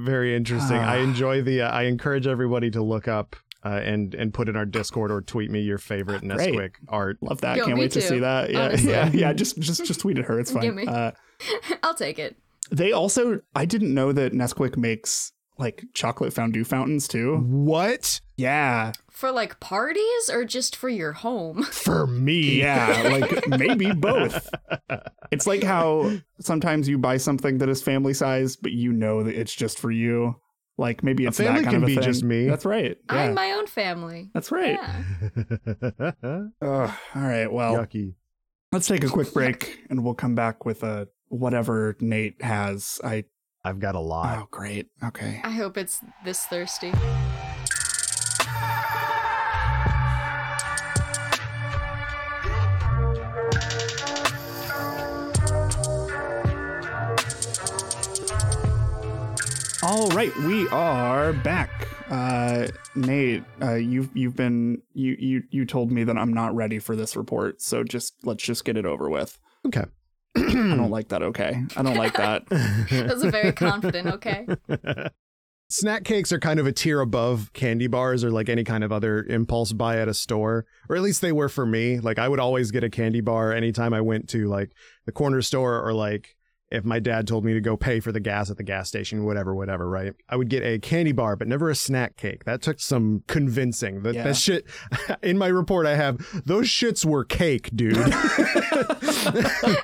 [0.00, 0.76] Very interesting.
[0.78, 1.02] I Ah.
[1.02, 1.62] enjoy the.
[1.62, 5.20] Uh, I encourage everybody to look up uh, and and put in our Discord or
[5.20, 6.54] tweet me your favorite Great.
[6.54, 7.18] Nesquik art.
[7.22, 7.56] Love that.
[7.56, 8.50] Yo, Can't me wait to see that.
[8.50, 8.90] Yeah, honestly.
[8.90, 9.32] yeah, yeah.
[9.32, 10.40] Just just just tweet at her.
[10.40, 10.62] It's fine.
[10.62, 10.86] Gimme.
[10.88, 11.12] Uh,
[11.82, 12.36] I'll take it.
[12.70, 17.36] They also, I didn't know that Nesquik makes like chocolate fondue fountains too.
[17.38, 21.62] What Yeah, For like parties or just for your home?
[21.70, 22.58] for me?
[22.60, 24.48] yeah, like maybe both.
[25.30, 29.34] It's like how sometimes you buy something that is family size, but you know that
[29.38, 30.36] it's just for you.
[30.82, 32.04] Like maybe A it's family that kind can of a be thing.
[32.04, 32.46] just me.
[32.46, 32.98] That's right.
[33.10, 34.30] Yeah, I'm my own family.
[34.34, 34.78] that's right.
[34.80, 36.12] Yeah.
[36.22, 36.50] Ugh,
[37.14, 37.46] all right.
[37.50, 38.14] Well, Yucky.
[38.72, 43.00] let's take a quick break, and we'll come back with a whatever Nate has.
[43.02, 43.24] I
[43.64, 44.38] I've got a lot.
[44.38, 44.88] oh great.
[45.02, 45.40] Okay.
[45.44, 46.92] I hope it's this thirsty.
[59.84, 61.88] All right, we are back.
[62.08, 66.78] Uh, Nate, uh, you've you've been you you you told me that I'm not ready
[66.78, 69.40] for this report, so just let's just get it over with.
[69.66, 69.82] Okay.
[70.36, 70.40] I
[70.76, 71.22] don't like that.
[71.22, 72.46] Okay, I don't like that.
[72.90, 74.46] That's a very confident, okay?
[75.68, 78.92] Snack cakes are kind of a tier above candy bars or like any kind of
[78.92, 81.98] other impulse buy at a store, or at least they were for me.
[81.98, 84.70] Like I would always get a candy bar anytime I went to like
[85.06, 86.36] the corner store or like
[86.72, 89.24] if my dad told me to go pay for the gas at the gas station,
[89.24, 90.14] whatever, whatever, right?
[90.28, 92.44] I would get a candy bar, but never a snack cake.
[92.44, 94.02] That took some convincing.
[94.02, 94.24] That, Yeah.
[94.24, 94.64] that shit,
[95.22, 97.96] in my report, I have those shits were cake, dude.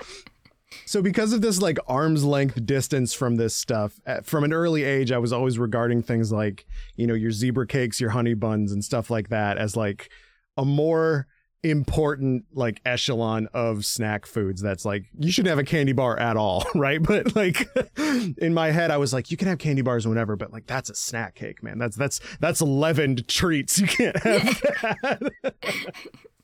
[0.85, 4.85] So because of this like arm's length distance from this stuff, at, from an early
[4.85, 6.65] age, I was always regarding things like,
[6.97, 10.09] you know, your zebra cakes, your honey buns and stuff like that as like
[10.57, 11.27] a more
[11.65, 16.37] important like echelon of snack foods that's like you shouldn't have a candy bar at
[16.37, 17.03] all right?
[17.03, 17.69] But like
[18.39, 20.89] in my head i was like you can have candy bars whenever but like that's
[20.89, 21.79] a snack cake man.
[21.79, 23.79] That's that's that's leavened treats.
[23.79, 25.33] You can't have that.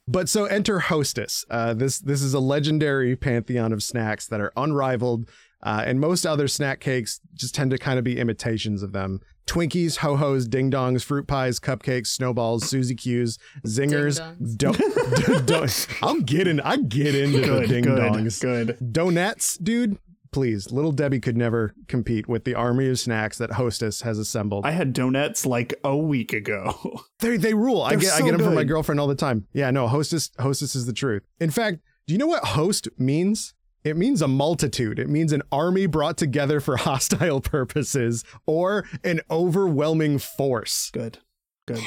[0.07, 1.44] But so enter Hostess.
[1.48, 5.29] Uh, this this is a legendary pantheon of snacks that are unrivaled,
[5.62, 9.20] uh, and most other snack cakes just tend to kind of be imitations of them.
[9.46, 14.18] Twinkies, ho hos, ding dongs, fruit pies, cupcakes, snowballs, Suzy Q's, zingers.
[14.57, 14.57] Ding-dongs.
[14.57, 16.61] Do- do- do- I'm getting.
[16.61, 18.40] I get into the Good, ding good, dongs.
[18.40, 18.92] good.
[18.92, 19.98] Donuts, dude.
[20.33, 24.66] Please, little Debbie could never compete with the army of snacks that Hostess has assembled.
[24.66, 26.74] I had donuts like a week ago.
[27.20, 27.80] They they rule.
[27.80, 29.46] I They're get I get them from my girlfriend all the time.
[29.54, 31.22] Yeah, no, hostess hostess is the truth.
[31.40, 33.54] In fact, do you know what host means?
[33.85, 34.99] It means a multitude.
[34.99, 40.90] It means an army brought together for hostile purposes or an overwhelming force.
[40.90, 41.18] Good,
[41.66, 41.81] good.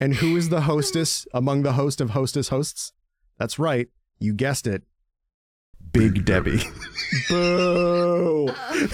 [0.00, 2.92] And who is the hostess among the host of hostess hosts?
[3.38, 3.88] That's right.
[4.18, 4.84] You guessed it.
[5.92, 6.62] Big Debbie.
[7.28, 8.50] Boo!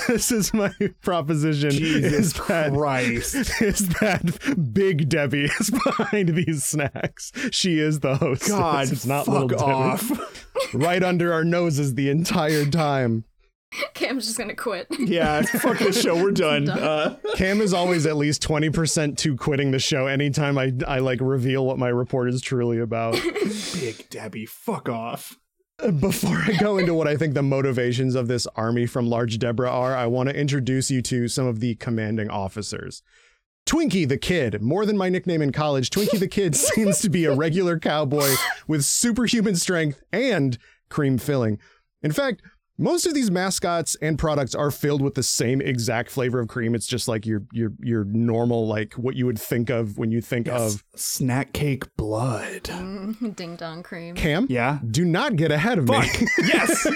[0.07, 1.71] this is my proposition.
[1.71, 3.35] Jesus is that Christ.
[3.63, 7.33] is that Big Debbie is behind these snacks.
[7.51, 8.49] She is the host.
[8.49, 10.21] God, it's not fuck little Debbie.
[10.73, 13.25] Right under our noses the entire time.
[13.95, 14.87] Cam's just gonna quit.
[15.01, 16.15] Yeah, fuck this show.
[16.15, 16.67] We're done.
[16.67, 16.79] Done.
[16.79, 21.19] Uh, Cam is always at least 20% to quitting the show anytime I, I like
[21.21, 23.15] reveal what my report is truly about.
[23.75, 25.37] Big Debbie, fuck off.
[25.79, 29.71] Before I go into what I think the motivations of this army from Large Deborah
[29.71, 33.03] are, I want to introduce you to some of the commanding officers.
[33.67, 37.25] Twinkie the Kid, more than my nickname in college, Twinkie the Kid seems to be
[37.25, 38.35] a regular cowboy
[38.69, 40.59] with superhuman strength and
[40.91, 41.59] cream filling.
[42.03, 42.43] In fact,
[42.77, 46.75] most of these mascots and products are filled with the same exact flavor of cream.
[46.75, 50.21] It's just like your your your normal like what you would think of when you
[50.21, 50.75] think Yes.
[50.75, 52.65] of Snack cake blood.
[52.65, 54.15] Mm, Ding dong cream.
[54.17, 54.47] Cam.
[54.51, 54.79] Yeah.
[54.91, 56.05] Do not get ahead of Fuck.
[56.21, 56.27] me.
[56.45, 56.87] yes.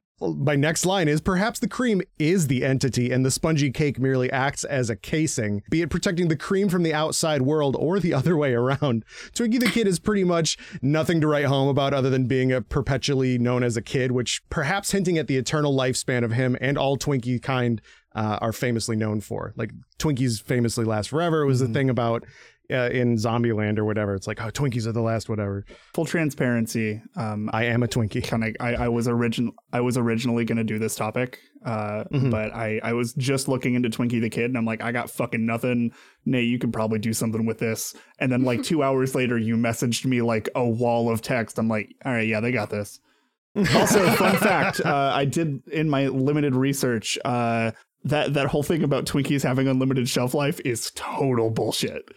[0.20, 4.30] my next line is perhaps the cream is the entity and the spongy cake merely
[4.30, 8.14] acts as a casing, be it protecting the cream from the outside world or the
[8.20, 9.04] other way around.
[9.32, 12.60] Twinkie the Kid is pretty much nothing to write home about other than being a
[12.60, 16.76] perpetually known as a kid, which perhaps hinting at the eternal lifespan of him and
[16.76, 17.80] all Twinkie kind
[18.14, 19.52] uh, are famously known for.
[19.56, 22.24] Like Twinkies famously last forever was the thing about
[22.70, 24.14] uh, in Zombieland or whatever.
[24.14, 25.64] It's like, oh, Twinkies are the last whatever.
[25.94, 27.02] Full transparency.
[27.16, 28.22] Um, I am a Twinkie.
[28.24, 32.30] kind of I, I was origin I was originally gonna do this topic, uh, Mhm.
[32.30, 35.10] but I I was just looking into Twinkie the Kid, and I'm like, I got
[35.10, 35.92] fucking nothing.
[36.24, 37.94] Nay, you could probably do something with this.
[38.18, 41.58] And then like two hours later, you messaged me like a wall of text.
[41.58, 43.00] I'm like, all right, yeah, they got this.
[43.74, 47.18] Also, fun fact: uh, I did in my limited research.
[47.24, 47.72] Uh,
[48.04, 52.08] that that whole thing about Twinkies having unlimited shelf life is total bullshit.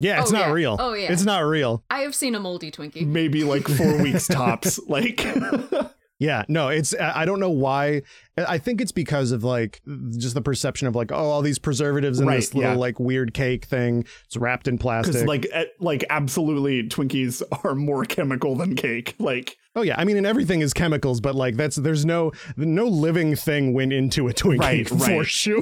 [0.00, 0.52] Yeah, it's Oh, not yeah.
[0.52, 0.76] real.
[0.78, 1.12] Oh, yeah.
[1.12, 1.82] It's not real.
[1.90, 3.06] I have seen a moldy Twinkie.
[3.06, 4.78] Maybe like four weeks tops.
[4.88, 5.20] Like,
[6.20, 8.02] Yeah, no, it's I don't know why.
[8.38, 9.82] I think it's because of like
[10.16, 12.76] just the perception of like oh all these preservatives in Right, this little yeah.
[12.78, 14.04] like weird cake thing.
[14.26, 15.26] It's wrapped in plastic.
[15.26, 19.16] like eh, like absolutely Twinkies are more chemical than cake.
[19.18, 22.86] Like oh yeah, I mean and everything is chemicals, but like that's there's no no
[22.86, 25.26] living thing went into a Twinkie Right, for right.
[25.26, 25.60] sure.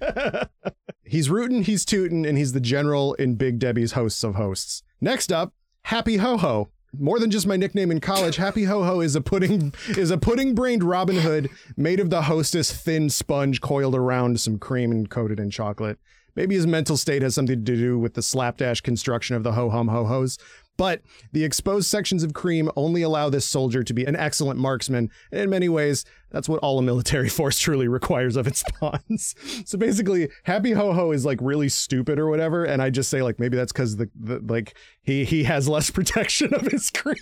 [1.04, 4.82] he's rootin', he's tootin', and he's the general in Big Debbie's hosts of hosts.
[5.00, 5.52] Next up,
[5.84, 6.70] Happy Ho Ho.
[6.98, 10.18] More than just my nickname in college, Happy Ho Ho is a pudding is a
[10.18, 15.08] pudding brained Robin Hood made of the hostess thin sponge coiled around some cream and
[15.08, 15.98] coated in chocolate.
[16.36, 19.70] Maybe his mental state has something to do with the slapdash construction of the ho
[19.70, 20.36] hum ho hos,
[20.76, 25.10] but the exposed sections of cream only allow this soldier to be an excellent marksman,
[25.30, 29.34] and in many ways, that's what all a military force truly requires of its pawns.
[29.64, 33.22] so basically, Happy Ho Ho is like really stupid or whatever, and I just say
[33.22, 37.16] like maybe that's because the, the like he he has less protection of his cream.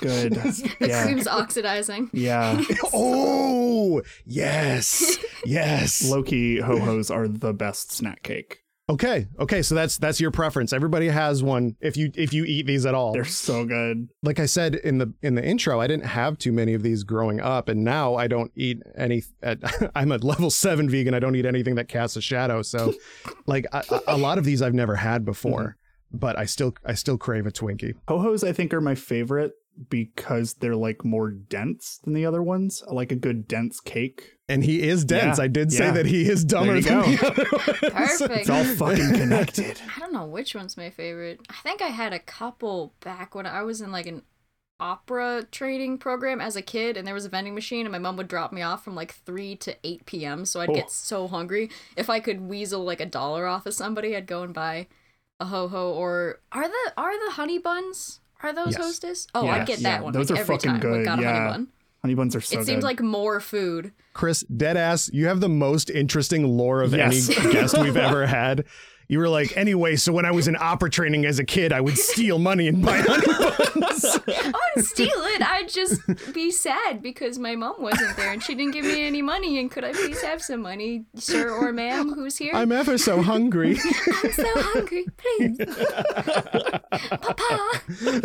[0.00, 0.34] good.
[0.34, 1.04] The yeah.
[1.04, 2.10] cream's oxidizing.
[2.12, 2.62] Yeah.
[2.92, 6.08] oh yes, yes.
[6.10, 8.64] Loki ho hos are the best snack cake.
[8.90, 10.72] Okay, okay, so that's that's your preference.
[10.72, 13.12] Everybody has one if you if you eat these at all.
[13.12, 14.08] They're so good.
[14.22, 17.04] like I said in the in the intro, I didn't have too many of these
[17.04, 19.24] growing up, and now I don't eat any.
[19.42, 19.58] At,
[19.94, 21.12] I'm a level seven vegan.
[21.12, 22.62] I don't eat anything that casts a shadow.
[22.62, 22.94] So,
[23.46, 25.76] like a, lot of these I've never had before,
[26.10, 26.18] mm-hmm.
[26.18, 27.92] but I still I still crave a Twinkie.
[28.08, 29.52] Ho hos, I think, are my favorite
[29.90, 32.82] because they're like more dense than the other ones.
[32.88, 34.34] I like a good dense cake.
[34.48, 35.38] And he is dense.
[35.38, 35.90] Yeah, I did say yeah.
[35.92, 37.02] that he is dumber than go.
[37.02, 37.92] the other ones.
[38.18, 38.40] Perfect.
[38.40, 39.80] It's all fucking connected.
[39.96, 41.40] I don't know which one's my favorite.
[41.50, 44.22] I think I had a couple back when I was in like an
[44.80, 48.16] opera training program as a kid and there was a vending machine and my mom
[48.16, 50.44] would drop me off from like 3 to 8 p.m.
[50.44, 50.74] so I'd Oh.
[50.74, 51.68] get so hungry.
[51.96, 54.86] If I could weasel like a dollar off of somebody, I'd go and buy
[55.40, 58.20] a ho-ho or are the are the honey buns?
[58.42, 58.76] Are those Yes.
[58.82, 59.26] hostess?
[59.34, 60.12] Oh, Yeah, I'd get yeah, that one.
[60.12, 61.32] those like, are every fucking time good, We got a yeah.
[61.34, 61.68] honey bun.
[62.02, 62.86] Honey buns are so it seemed good.
[62.86, 63.90] like more food.
[64.12, 67.28] Chris, dead ass, you have the most interesting lore of Yes.
[67.36, 68.64] any guest we've ever had.
[69.10, 71.80] You were like, anyway, so when I was in opera training as a kid, I
[71.80, 74.04] would steal money and buy honey buns.
[74.28, 75.40] I wouldn't steal it.
[75.42, 76.02] I'd just
[76.34, 79.58] be sad because my mom wasn't there and she didn't give me any money.
[79.58, 82.52] And could I please have some money, sir or ma'am, who's here?
[82.54, 83.78] I'm ever so hungry.
[84.22, 85.58] I'm so hungry, please.
[86.90, 87.80] Papa.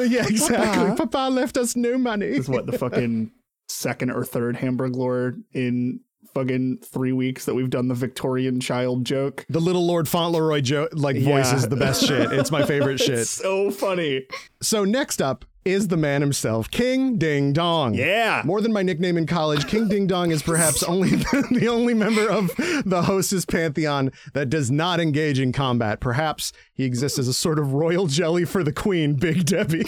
[0.05, 0.97] yeah, exactly.
[0.97, 2.27] Papa left us no money.
[2.27, 3.31] This is what the fucking
[3.69, 6.01] second or third Hamburg lore in
[6.33, 9.45] fucking three weeks that we've done the Victorian child joke.
[9.49, 12.31] The little Lord Fauntleroy joke, like voice is the best shit.
[12.31, 13.19] It's my favorite shit.
[13.19, 14.25] It's so funny.
[14.61, 17.93] So next up is the man himself, King Ding Dong.
[17.93, 18.41] Yeah.
[18.43, 22.29] More than my nickname in college, King Ding Dong is perhaps only the only member
[22.29, 22.51] of
[22.85, 25.99] the hostess pantheon that does not engage in combat.
[25.99, 29.85] Perhaps he exists as a sort of royal jelly for the queen, Big Debbie.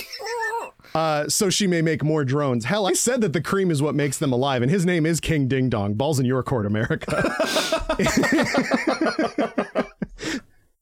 [0.95, 2.65] Uh, so she may make more drones.
[2.65, 5.19] Hell, I said that the cream is what makes them alive, and his name is
[5.19, 5.93] King Ding Dong.
[5.95, 7.05] Balls in your court, America.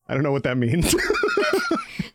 [0.08, 0.96] I don't know what that means.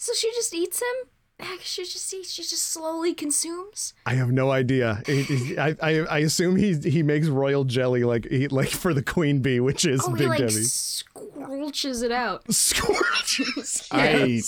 [0.01, 1.49] So she just eats him?
[1.61, 2.31] She just eats.
[2.33, 3.95] She just slowly consumes.
[4.07, 5.03] I have no idea.
[5.09, 8.95] It- it- I, I I assume he he makes royal jelly like he, like for
[8.95, 10.53] the queen bee, which is Oh, he Big like Debbie.
[10.53, 12.45] squelches it out.
[12.53, 13.89] Scorches.
[13.91, 14.41] I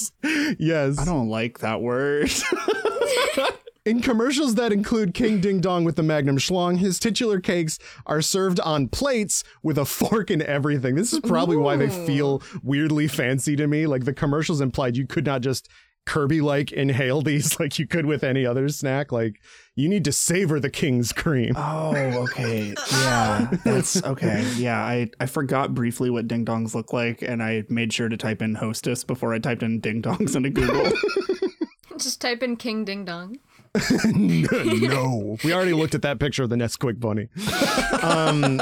[0.58, 0.98] yes.
[0.98, 2.30] I don't like that word.
[3.86, 8.20] In commercials that include King Ding Dong with the Magnum Schlong, his titular cakes are
[8.20, 10.96] served on plates with a fork and everything.
[10.96, 13.86] This is probably why they feel weirdly fancy to me.
[13.86, 15.68] Like the commercials implied you could not just
[16.06, 19.12] Kirby like inhale these like you could with any other snack.
[19.12, 19.36] Like
[19.76, 21.54] you need to savor the king's cream.
[21.56, 22.74] oh, okay.
[22.92, 23.48] Yeah.
[23.64, 24.46] That's okay.
[24.56, 24.78] Yeah.
[24.78, 28.42] I, I forgot briefly what ding dongs look like, and I made sure to type
[28.42, 30.92] in hostess before I typed in ding dongs into Google.
[32.00, 33.36] Just type in King Ding Dong.
[34.14, 37.28] no, we already looked at that picture of the Nesquik bunny.
[38.02, 38.60] Um,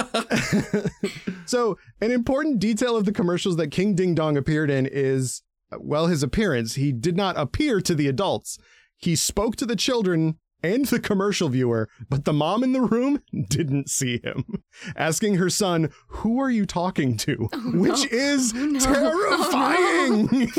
[1.47, 5.43] so, an important detail of the commercials that King Ding Dong appeared in is,
[5.79, 6.75] well, his appearance.
[6.75, 8.59] He did not appear to the adults.
[8.97, 13.23] He spoke to the children and the commercial viewer, but the mom in the room
[13.49, 14.63] didn't see him,
[14.97, 20.51] asking her son, "Who are you talking to?" Which is terrifying.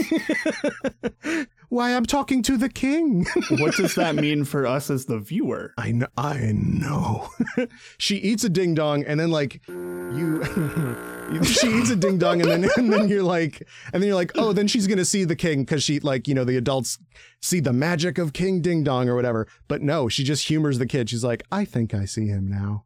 [1.70, 3.28] Why, I'm talking to the king.
[3.52, 5.74] What does that mean for us as the viewer?
[5.78, 6.08] I know.
[6.18, 7.30] I know.
[7.98, 10.44] she eats a ding dong, and then like you,
[11.44, 14.32] she eats a ding dong, and then and then you're like, and then you're like,
[14.36, 16.98] oh, then she's gonna see the king because she like you know the adults
[17.42, 19.48] see the magic of King Ding Dong or whatever.
[19.68, 21.10] But no, she just humors the kid.
[21.10, 22.86] She's like, I think I see him now.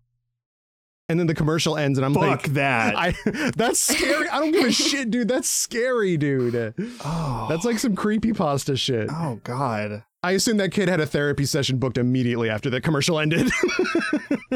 [1.10, 2.96] And then the commercial ends, and I'm Fuck like, that.
[2.98, 3.14] I
[3.58, 4.30] that's scary.
[4.30, 5.28] I don't give a shit, dude.
[5.28, 6.74] That's scary, dude.
[7.04, 9.10] oh, That's like some creepy pasta shit.
[9.12, 10.04] oh god.
[10.24, 13.50] I assume that kid had a therapy session booked immediately after the commercial ended.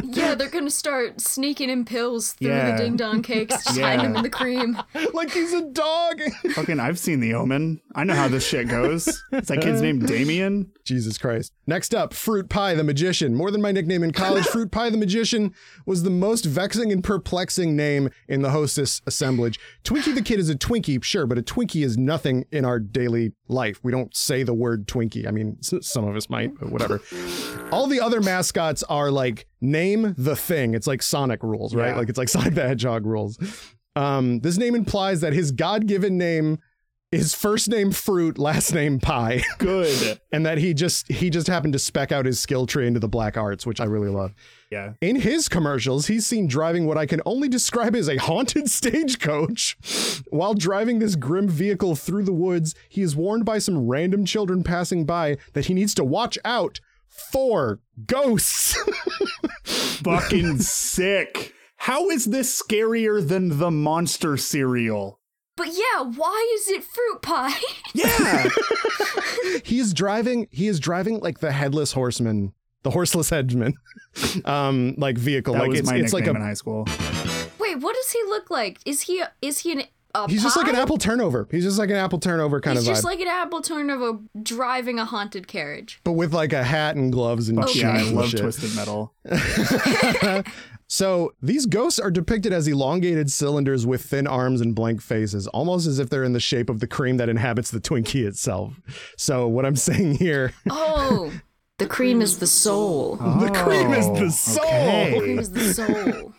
[0.03, 2.77] Yeah, they're gonna start sneaking in pills through Yeah.
[2.77, 3.87] the ding dong cakes, just Yeah.
[3.87, 4.77] hiding them in the cream.
[5.13, 6.21] like he's a dog.
[6.53, 7.81] Fucking, I've seen The Omen.
[7.95, 9.07] I know how this shit goes.
[9.07, 10.71] Is that kid's name Damien?
[10.83, 11.51] Jesus Christ.
[11.65, 13.33] Next up, Fruit Pie the Magician.
[13.33, 15.53] More than my nickname in college, Fruit Pie the Magician
[15.87, 19.59] was the most vexing and perplexing name in the hostess assemblage.
[19.83, 23.33] Twinkie the Kid is a Twinkie, sure, but a Twinkie is nothing in our daily
[23.47, 23.79] life.
[23.83, 25.27] We don't say the word Twinkie.
[25.27, 27.01] I mean, some of us might, but whatever.
[27.71, 30.73] All the other mascots are like name the thing.
[30.73, 31.89] It's like Sonic rules, right?
[31.89, 31.97] Yeah.
[31.97, 33.37] Like it's like Sonic the Hedgehog rules.
[33.95, 36.59] Um, this name implies that his God-given name
[37.11, 40.19] is first name fruit, last name pie Good.
[40.31, 43.07] and that he just he just happened to spec out his skill tree into the
[43.07, 44.33] black arts, which I really love.
[44.69, 44.93] Yeah.
[45.01, 49.77] In his commercials, he's seen driving what I can only describe as a haunted stagecoach.
[50.29, 54.63] While driving this grim vehicle through the woods, he is warned by some random children
[54.63, 56.79] passing by that he needs to watch out
[57.31, 58.77] for ghosts.
[59.63, 61.53] Fucking sick.
[61.77, 65.19] How is this scarier than the monster cereal?
[65.55, 67.59] But yeah, why is it fruit pie?
[67.93, 68.47] Yeah.
[69.63, 73.73] he is driving he is driving like the headless horseman, the horseless headman.
[74.45, 76.87] um like vehicle That like was it's my it's like nickname a in high school.
[77.59, 78.79] Wait, what does he look like?
[78.85, 79.83] Is he is he an
[80.15, 81.47] a He's just like an apple turnover.
[81.51, 82.95] He's just like an apple turnover kind He's of vibe.
[82.95, 85.99] just like an apple turnover driving a haunted carriage.
[86.03, 88.39] but with like a hat and gloves and Fuck shoes yeah, I love shit.
[88.41, 89.13] Twisted Metal.
[90.89, 95.85] So these ghosts are depicted as elongated cylinders with thin arms and blank faces, almost
[95.85, 98.79] as if they're in the shape of the cream that inhabits the Twinkie itself.
[99.17, 101.33] So what I'm saying here, Oh,
[101.77, 103.15] the cream is the soul.
[103.17, 104.63] the oh, cream is the Oh, soul.
[105.11, 106.33] The cream is the soul.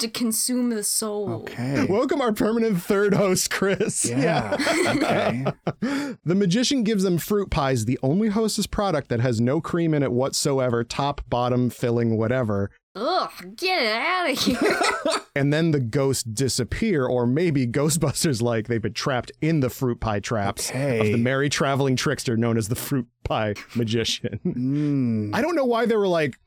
[0.00, 1.32] To consume the soul.
[1.44, 1.86] Okay.
[1.88, 4.04] Welcome our permanent third host, Chris.
[4.04, 4.56] Yeah.
[4.88, 5.44] okay.
[6.24, 10.02] The magician gives them fruit pies, the only hostess product that has no cream in
[10.02, 12.70] it whatsoever, top, bottom, filling, whatever.
[12.94, 14.80] Ugh, get it out of here.
[15.36, 19.98] and then the ghosts disappear, or maybe Ghostbusters like they've been trapped in the fruit
[20.00, 24.40] pie traps of the merry traveling trickster known as the fruit pie magician.
[24.44, 25.34] Mm.
[25.34, 26.38] I don't know why they were like,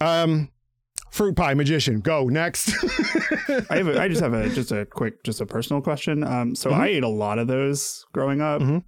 [0.00, 0.50] um,
[1.12, 2.72] fruit pie magician, go next.
[3.70, 6.24] I have a, I just have a just a quick just a personal question.
[6.24, 8.60] Um, so I ate a lot of those growing up.
[8.60, 8.82] Mhm.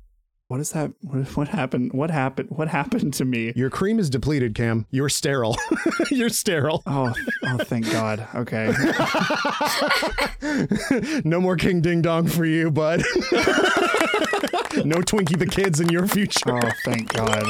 [0.49, 0.93] What is that?
[1.35, 1.93] What, happened?
[1.93, 2.51] What happened?
[2.51, 3.53] What happened to me?
[3.57, 4.87] Your cream is depleted, Cam.
[4.91, 5.57] You're sterile.
[6.11, 6.83] You're sterile.
[6.87, 7.13] Oh,
[7.45, 8.27] oh, thank God.
[8.35, 8.73] Okay.
[11.25, 13.01] no more King Ding Dong for you, bud.
[14.85, 16.57] no Twinkie the kids in your future.
[16.65, 17.43] Oh, thank God.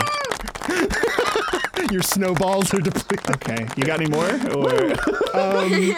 [1.92, 3.30] Your snowballs are depleted.
[3.30, 3.66] Okay.
[3.76, 4.28] You got any more?
[4.56, 4.92] Or
[5.38, 5.94] Um,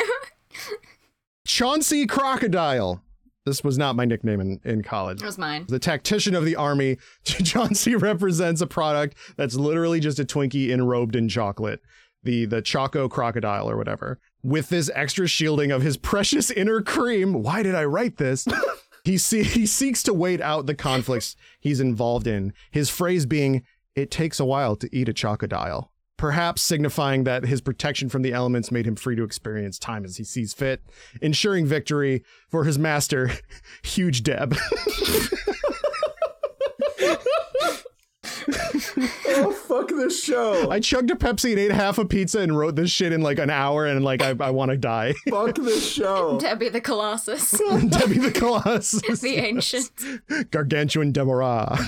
[1.46, 3.02] Chauncey Crocodile.
[3.48, 5.22] This was not my nickname in, in college.
[5.22, 5.64] It was mine.
[5.68, 11.16] The tactician of the army, Chauncey represents a product that's literally just a Twinkie enrobed
[11.16, 11.80] in chocolate.
[12.22, 14.20] The the Choco Crocodile or whatever.
[14.42, 17.42] With this extra shielding of his precious inner cream.
[17.42, 18.46] Why did I write this?
[19.04, 22.52] he see, he seeks to wait out the conflicts he's involved in.
[22.70, 23.62] His phrase being,
[23.94, 25.88] "It takes a while to eat a chocodile."
[26.18, 30.16] Perhaps signifying that his protection from the elements made him free to experience time as
[30.18, 30.82] he sees fit,
[31.22, 33.30] ensuring victory for his master,
[33.82, 34.54] Huge Deb.
[39.28, 40.70] oh, fuck this show.
[40.70, 43.38] I chugged a Pepsi and ate half a pizza and wrote this shit in like
[43.38, 45.14] an hour and like I, I want to die.
[45.30, 46.38] fuck this show.
[46.40, 49.20] Debbie the Colossus, Debbie the Colossus.
[49.20, 49.90] the ancient.
[50.50, 51.78] Gargantuan Deborah.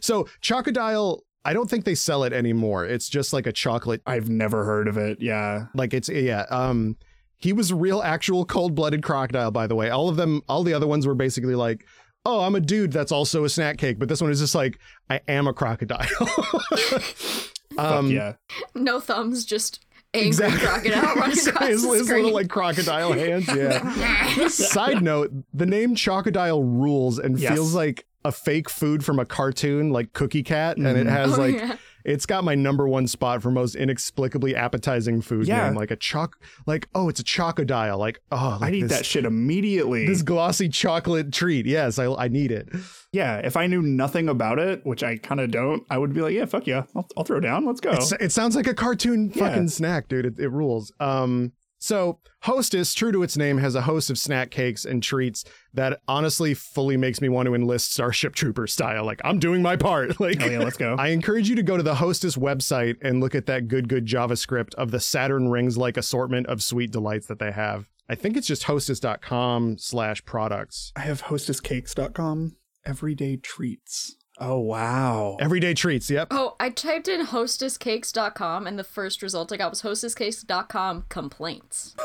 [0.00, 2.84] so Chocodile, I don't think they sell it anymore.
[2.86, 5.20] It's just like a chocolate I've never heard of it.
[5.20, 5.66] Yeah.
[5.74, 6.96] like it's yeah, um
[7.36, 9.90] he was a real actual cold-blooded crocodile by the way.
[9.90, 11.84] All of them all the other ones were basically like
[12.26, 14.78] Oh, I'm a dude that's also a snack cake, but this one is just like
[15.10, 16.06] I am a crocodile.
[16.86, 18.34] Fuck Um, yeah.
[18.74, 19.80] No thumbs, just
[20.14, 20.60] angry Exactly.
[20.90, 23.46] crocodile running his, across his the little like crocodile hands.
[23.48, 24.48] Yeah.
[24.48, 27.52] Side note: the name Chocodile rules and Yes.
[27.52, 31.10] feels like a fake food from a cartoon, like Cookie Cat, and it Mhm.
[31.10, 31.76] has Oh, like yeah.
[32.04, 35.66] it's got my number one spot for most inexplicably appetizing food Yeah.
[35.66, 38.92] name, like a choc, like oh, it's a Chocodile, like oh, like I need this,
[38.92, 40.06] that shit immediately.
[40.06, 41.66] This glossy chocolate treat.
[41.66, 42.68] Yes, I, I need it.
[43.12, 46.20] yeah, if I knew nothing about it, which I kind of don't, I would be
[46.22, 47.66] like, yeah, fuck yeah, I'll, I'll throw down.
[47.66, 47.90] Let's go.
[47.90, 49.48] It's, it sounds like a cartoon Yeah.
[49.50, 50.24] fucking snack, dude.
[50.26, 50.92] It, it rules.
[50.98, 51.52] Um,
[51.84, 56.00] so Hostess, true to its name, has a host of snack cakes and treats that
[56.06, 59.04] honestly fully makes me want to enlist Starship Trooper style.
[59.04, 60.18] Like I'm doing my part.
[60.24, 60.94] Like Oh yeah, let's go.
[60.98, 64.06] I encourage you to go to the Hostess website and look at that good, good
[64.06, 67.90] JavaScript of the Saturn rings like assortment of sweet delights that they have.
[68.08, 70.92] I think it's just hostess.com slash products.
[70.96, 72.56] I have hostesscakes.com.
[72.86, 74.16] Everyday treats.
[74.40, 75.36] Oh wow.
[75.40, 76.10] Everyday treats.
[76.10, 76.28] Yep.
[76.32, 81.94] Oh, I typed in hostesscakes.com and the first result I got was hostesscakes.com complaints.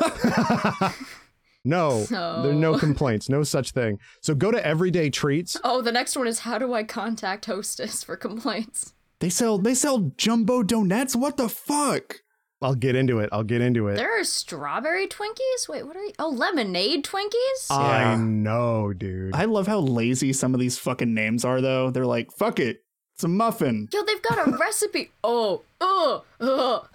[1.62, 3.98] No, So- there are no complaints, no such thing.
[4.22, 5.58] So go to Everyday Treats.
[5.62, 8.94] Oh, the next one is how do I contact hostess for complaints?
[9.18, 11.14] They sell they sell jumbo donuts.
[11.14, 12.22] What the fuck?
[12.62, 13.30] I'll get into it.
[13.32, 13.96] I'll get into it.
[13.96, 15.66] There are strawberry Twinkies?
[15.68, 16.12] Wait, what are you?
[16.18, 17.70] Oh, lemonade Twinkies?
[17.70, 18.16] I Yeah.
[18.16, 19.34] know, dude.
[19.34, 21.90] I love how lazy some of these fucking names are though.
[21.90, 22.82] They're like, fuck it.
[23.14, 23.88] It's a muffin.
[23.92, 25.10] Yo, they've got a recipe.
[25.24, 26.86] Oh, oh, oh.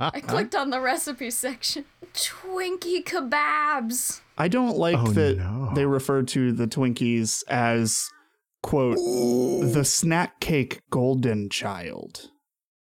[0.00, 1.84] I clicked on the recipe section.
[2.14, 4.20] Twinkie kebabs.
[4.38, 5.72] I don't like Oh, that no.
[5.74, 8.10] they refer to the Twinkies as
[8.62, 12.30] quote the snack cake golden child.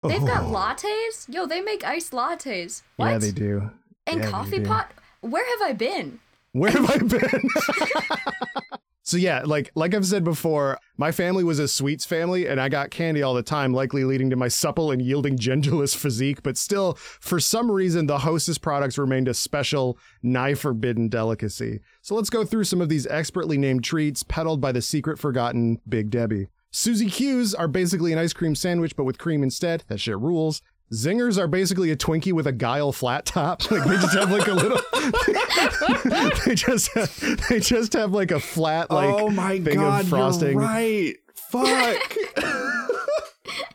[0.04, 0.52] They've got Oh.
[0.52, 1.28] lattes?
[1.30, 2.82] Yo, they make iced lattes.
[2.96, 3.10] What?
[3.10, 3.70] Yeah, they do.
[4.08, 4.66] And Yeah, coffee do.
[4.66, 4.92] pot?
[5.22, 6.20] Where have I been?
[6.54, 7.50] Where have I been?
[9.04, 12.68] so yeah, like like I've said before, my family was a sweets family, and I
[12.68, 16.42] got candy all the time, likely leading to my supple and yielding genderless physique.
[16.42, 21.80] But still, for some reason, the Hostess products remained a special, nigh forbidden delicacy.
[22.02, 25.80] So let's go through some of these expertly named treats peddled by the secret forgotten
[25.88, 26.48] Big Debbie.
[26.72, 29.84] Suzy Q's are basically an ice cream sandwich, but with cream instead.
[29.88, 30.62] That shit rules.
[30.94, 33.62] Zingers are basically a Twinkie with a guile flat top.
[33.72, 34.82] Like they just have like a little.
[36.46, 40.10] they just have, they just have like a flat like oh my thing god, of
[40.10, 40.52] frosting.
[40.52, 41.16] you're right.
[41.36, 42.16] Fuck.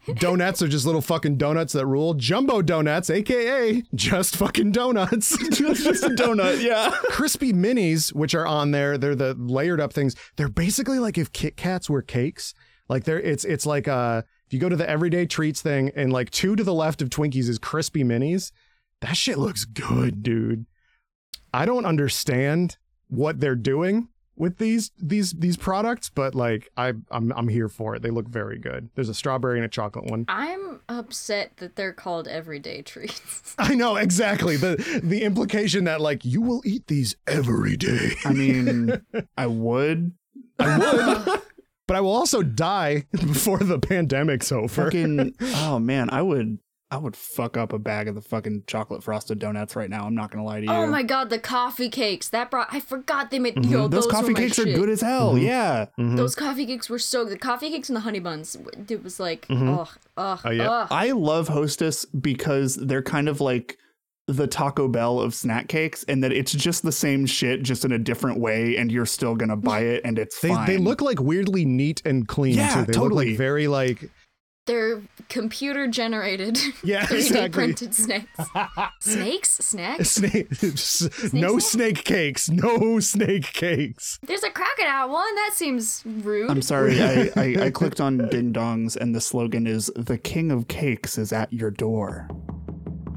[0.14, 2.14] Donuts are just little fucking donuts that rule.
[2.14, 5.36] Jumbo donuts, aka just fucking donuts.
[5.48, 6.90] just a donut, yeah.
[7.10, 10.14] Crispy minis, which are on there, they're the layered up things.
[10.36, 12.54] They're basically like if Kit Kats were cakes.
[12.88, 16.12] Like they're it's it's like uh if you go to the everyday treats thing and
[16.12, 18.52] like two to the left of Twinkies is crispy minis,
[19.00, 20.66] that shit looks good, dude.
[21.52, 22.76] I don't understand
[23.08, 27.94] what they're doing with these these these products, but like I I'm I'm here for
[27.94, 28.02] it.
[28.02, 28.90] They look very good.
[28.94, 30.26] There's a strawberry and a chocolate one.
[30.28, 33.54] I'm upset that they're called everyday treats.
[33.58, 38.12] I know exactly the the implication that like you will eat these every day.
[38.24, 39.02] I mean,
[39.36, 40.12] I would.
[40.58, 41.42] I would,
[41.86, 44.84] but I will also die before the pandemic's over.
[44.84, 46.58] Fucking oh man, I would
[46.88, 50.04] I would fuck up a bag of the fucking chocolate frosted donuts right now.
[50.06, 50.72] I'm not gonna lie to you.
[50.72, 52.28] oh my god, the coffee cakes.
[52.28, 53.72] That brought I forgot they made Mm-hmm.
[53.72, 54.76] yo, Those, those, coffee were my cakes are shit.
[54.76, 55.34] good as hell.
[55.34, 55.42] Mhm.
[55.42, 55.86] Yeah.
[55.98, 56.16] Mhm.
[56.16, 57.34] Those coffee cakes were so good.
[57.34, 58.56] The coffee cakes and the honey buns.
[58.88, 59.78] It was like, Mhm.
[59.80, 60.70] ugh, ugh, Oh, yeah.
[60.70, 60.88] ugh.
[60.92, 63.78] I love Hostess because they're kind of like
[64.28, 67.92] the Taco Bell of snack cakes, and that it's just the same shit, just in
[67.92, 70.66] a different way, and you're still gonna buy it, and it's They fine.
[70.66, 72.80] they look like weirdly neat and clean Yeah, too.
[72.80, 73.28] They look totally.
[73.30, 74.10] like very like
[74.66, 76.58] They're computer generated.
[76.82, 77.48] yeah 3D exactly.
[77.50, 78.26] printed snakes.
[79.00, 79.50] snakes?
[79.64, 80.10] Snacks?
[80.10, 80.50] Snake,
[81.32, 81.62] no snack?
[81.62, 84.18] snake cakes, no snake cakes.
[84.26, 85.32] There's a crocodile one.
[85.36, 86.50] That seems rude.
[86.50, 90.50] I'm sorry, I, I, I clicked on Ding Dongs, and the slogan is "The King
[90.50, 92.28] of Cakes is at your door."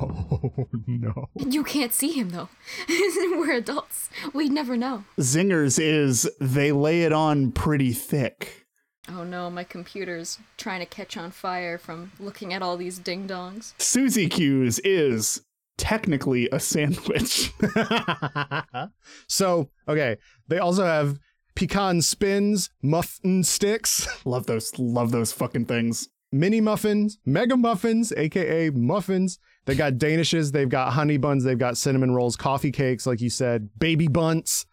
[0.01, 1.29] Oh no!
[1.35, 2.49] You can't see him though.
[2.89, 4.09] We're adults.
[4.33, 5.03] We'd never know.
[5.19, 8.65] Zingers is they lay it on pretty thick.
[9.09, 13.27] Oh no, my computer's trying to catch on fire from looking at all these ding
[13.27, 13.73] dongs.
[13.81, 15.41] Suzy Q's is
[15.77, 17.51] technically a sandwich.
[19.27, 21.17] so okay, they also have
[21.55, 26.07] pecan spins, muffin sticks, love those, love those fucking things.
[26.31, 29.39] mini muffins, mega muffins, aka muffins.
[29.69, 33.29] They got danishes, they've got honey buns, they've got cinnamon rolls, coffee cakes, like you
[33.29, 34.65] said, baby Bundts,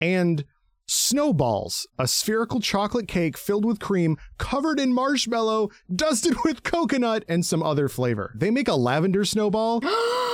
[0.00, 0.42] and
[0.86, 7.44] snowballs, a spherical chocolate cake filled with cream, covered in marshmallow, dusted with coconut, and
[7.44, 8.32] some other flavor.
[8.34, 9.82] They make a lavender snowball.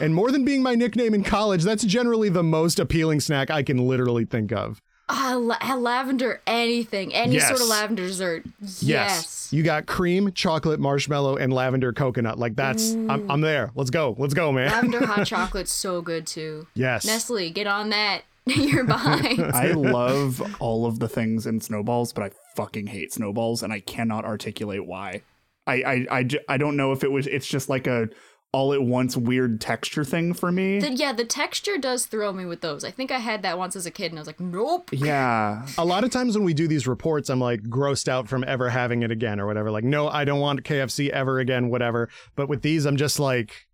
[0.00, 3.62] And more than being my nickname in college, that's generally the most appealing snack I
[3.62, 4.82] can literally think of.
[5.14, 8.44] Ah, la- lavender, anything, any sort of lavender dessert.
[8.80, 9.52] Yes.
[9.52, 12.38] You got cream, chocolate, marshmallow, and lavender coconut.
[12.38, 13.70] Like that's I'm, I'm there.
[13.74, 14.14] Let's go.
[14.18, 14.70] Let's go, man.
[14.70, 16.66] Lavender hot chocolate's so good too.
[16.74, 17.04] yes.
[17.04, 18.22] Nestle, get on that.
[18.46, 19.40] You're behind.
[19.54, 23.80] I love all of the things in snowballs, but I fucking hate snowballs, and I
[23.80, 25.22] cannot articulate why.
[25.66, 27.26] I, I, I don't know if it was.
[27.28, 28.08] It's just like a
[28.54, 30.78] all at once weird texture thing for me.
[30.78, 32.84] The- yeah, the texture does throw me with those.
[32.84, 34.90] I think I had that once as a kid, and I was like, nope.
[34.92, 38.44] yeah, a lot of times when we do these reports, I'm like grossed out from
[38.44, 39.70] ever having it again or whatever.
[39.70, 42.10] Like, no, I don't want KFC ever again, whatever.
[42.36, 43.68] But with these, I'm just like,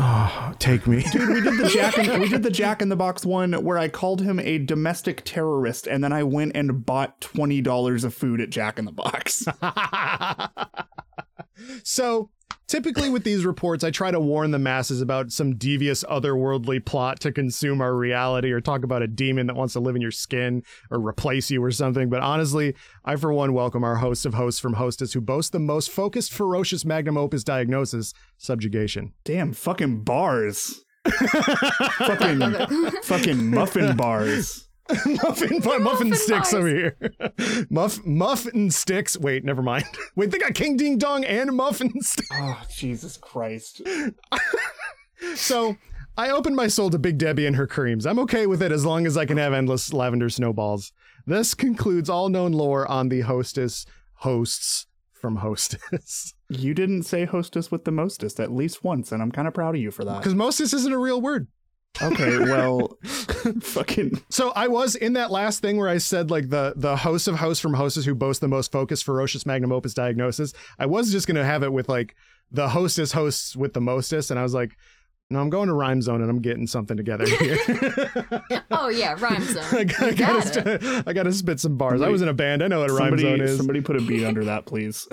[0.00, 1.04] oh, take me.
[1.12, 1.96] dude, we did the Jack.
[1.96, 5.22] In, we did the Jack in the Box one where I called him a domestic
[5.24, 8.92] terrorist, and then I went and bought twenty dollars of food at Jack in the
[8.92, 9.46] Box.
[11.84, 12.30] so
[12.74, 17.20] typically with these reports, I try to warn the masses about some devious otherworldly plot
[17.20, 20.10] to consume our reality or talk about a demon that wants to live in your
[20.10, 22.10] skin or replace you or something.
[22.10, 25.60] But honestly, I for one welcome our host of hosts from Hostess who boast the
[25.60, 29.12] most focused, ferocious magnum opus diagnosis, subjugation.
[29.22, 30.84] Damn, fucking bars.
[31.98, 32.40] fucking
[33.02, 34.66] fucking muffin bars.
[35.06, 36.54] muffin muffin, Muffin sticks bars.
[36.54, 36.96] over here.
[37.70, 39.16] Muff muffin sticks.
[39.16, 39.84] Wait, never mind.
[40.16, 42.28] Wait, they got King Ding Dong and muffin sticks.
[42.32, 43.80] Oh Jesus Christ!
[45.36, 45.76] So
[46.16, 48.06] I opened my soul to Big Debbie and her creams.
[48.06, 50.92] I'm okay with it as long as I can have endless lavender snowballs.
[51.26, 56.34] This concludes all known lore on the hostess hosts from hostess.
[56.50, 59.74] You didn't say hostess with the mostest at least once, and I'm kind of proud
[59.74, 60.18] of you for that.
[60.18, 61.48] Because mostess isn't a real word.
[62.02, 62.98] Okay, well,
[63.60, 67.28] fucking So I was in that last thing where I said like the the host
[67.28, 70.52] of hosts from hostess who boast the most focused, ferocious magnum opus diagnosis.
[70.78, 72.16] I was just gonna have it with like
[72.50, 74.76] the hostess hosts with the mostest, and I was like,
[75.30, 77.58] no, I'm going to Rhyme Zone and I'm getting something together here.
[78.76, 79.64] Oh yeah, rhyme zone.
[79.72, 80.42] I, gotta, gotta.
[80.82, 82.02] st- I gotta spit some bars.
[82.02, 82.62] I was in a band.
[82.62, 83.56] I know what a Rhyme Zone somebody, is.
[83.56, 85.08] somebody put a beat under that, please.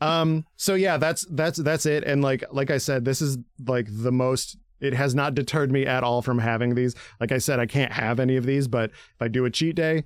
[0.00, 3.86] um so yeah that's that's that's it and like like i said this is like
[3.90, 7.58] the most it has not deterred me at all from having these like i said
[7.58, 10.04] i can't have any of these but if i do a cheat day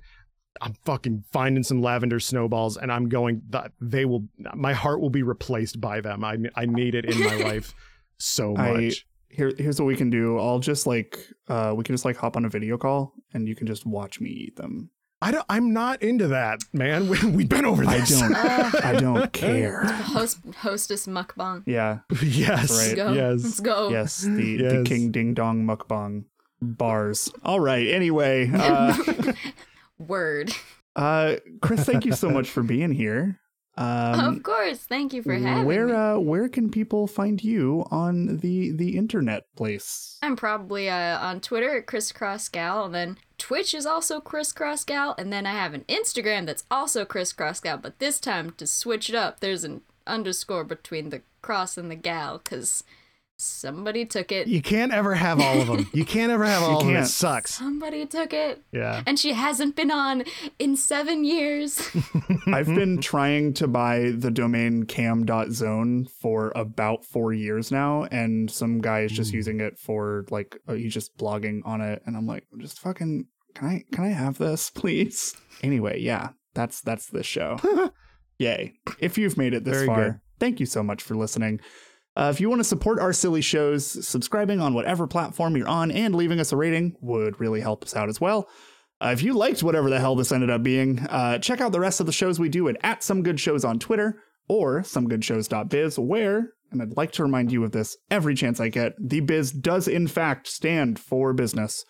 [0.61, 4.23] i'm fucking finding some lavender snowballs and i'm going th- they will
[4.55, 7.73] my heart will be replaced by them i i need it in my life
[8.17, 10.39] so I- much Here, here's what we can do.
[10.39, 13.55] I'll just like, uh, we can just like hop on a video call, and you
[13.55, 14.89] can just watch me eat them.
[15.21, 18.91] i don't i'm not into that man we, we've been over I don't, Uh, I
[19.05, 19.85] don't care.
[19.85, 21.61] host hostess mukbang.
[21.67, 22.97] Yeah, yes Right.
[22.97, 23.07] Let's go.
[23.13, 23.77] yes Let's go.
[23.97, 26.25] yes, the the King Ding Dong mukbang
[26.61, 27.29] bars.
[27.45, 27.85] All right.
[27.87, 28.97] Anyway, uh,
[29.99, 30.51] Word.
[30.95, 33.39] uh, Chris, thank you so much for being here.
[33.77, 34.79] Um, of course.
[34.79, 35.93] Thank you for having where me.
[35.93, 41.17] Where uh where can people find you on the the internet place I'm probably uh,
[41.19, 45.53] on Twitter at Crisscross Gal, and then Twitch is also Crisscross Gal, and then I
[45.53, 49.63] have an Instagram that's also Crisscross Gal, but this time to switch it up, there's
[49.63, 52.83] an underscore between the cross and the gal, because
[53.41, 54.47] somebody took it.
[54.47, 56.99] you can't ever have all of them you can't ever have all of them it
[56.99, 57.07] can't.
[57.07, 57.53] sucks.
[57.55, 59.01] Somebody took it, yeah.
[59.07, 60.23] And she hasn't been on
[60.59, 61.79] in seven years.
[62.53, 68.79] i've been trying to buy the domain cam.zone for about four years now and some
[68.81, 72.25] guy is just using it for like uh, he's just blogging on it and i'm
[72.27, 73.25] like just fucking
[73.55, 75.35] can i can i have this please?
[75.63, 77.57] Anyway yeah that's that's the show.
[78.37, 78.73] Yay.
[78.99, 80.19] If you've made it this Very far good.
[80.39, 81.59] thank you so much for listening
[82.15, 85.91] Uh, if you want to support our silly shows, subscribing on whatever platform you're on
[85.91, 88.49] and leaving us a rating would really help us out as well.
[89.01, 91.79] Uh, if you liked whatever the hell this ended up being, uh, check out the
[91.79, 95.97] rest of the shows we do at, at Some Good Shows on Twitter or somegoodshows.biz,
[95.97, 99.51] where, and I'd like to remind you of this every chance I get, the biz
[99.51, 101.85] does in fact stand for business.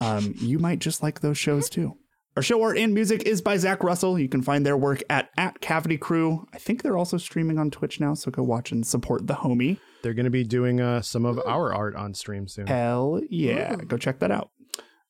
[0.00, 1.96] Um, you might just like those shows too.
[2.38, 4.16] Our show art and music is by Zach Russell.
[4.16, 6.46] You can find their work at, at Cavity Crew.
[6.52, 9.78] I think they're also streaming on Twitch now, so go watch and support the homie.
[10.02, 12.68] They're going to be doing uh, some of our art on stream soon.
[12.68, 13.74] Hell yeah.
[13.74, 13.78] Ooh.
[13.78, 14.52] Go check that out.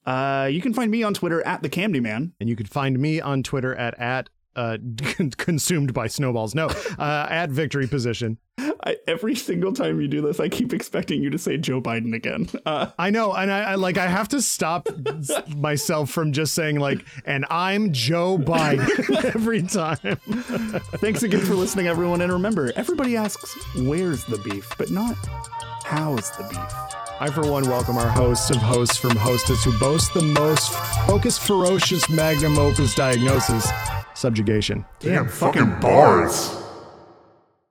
[0.06, 2.32] Uh, you can find me on Twitter at the Camdy Man.
[2.40, 4.78] And you can find me on Twitter at at uh,
[5.36, 6.54] consumed by snowballs.
[6.54, 6.66] No,
[6.98, 8.38] uh, at victory position.
[8.84, 12.14] I, every single time you do this, I keep expecting you to say Joe Biden
[12.14, 12.48] again.
[12.64, 14.88] Uh, I know, and I, I like I have to stop
[15.48, 19.96] myself from just saying like, and I'm Joe Biden every time.
[20.98, 22.20] thanks again for listening, everyone.
[22.20, 25.16] And remember, everybody asks, where's the beef, but not
[25.84, 26.58] how's the beef.
[27.20, 30.72] I, for one, welcome our hosts of hosts from Hostess who boast the most
[31.06, 33.66] focused, ferocious magnum opus diagnosis
[34.18, 34.84] subjugation.
[34.98, 36.56] Damn fucking bars.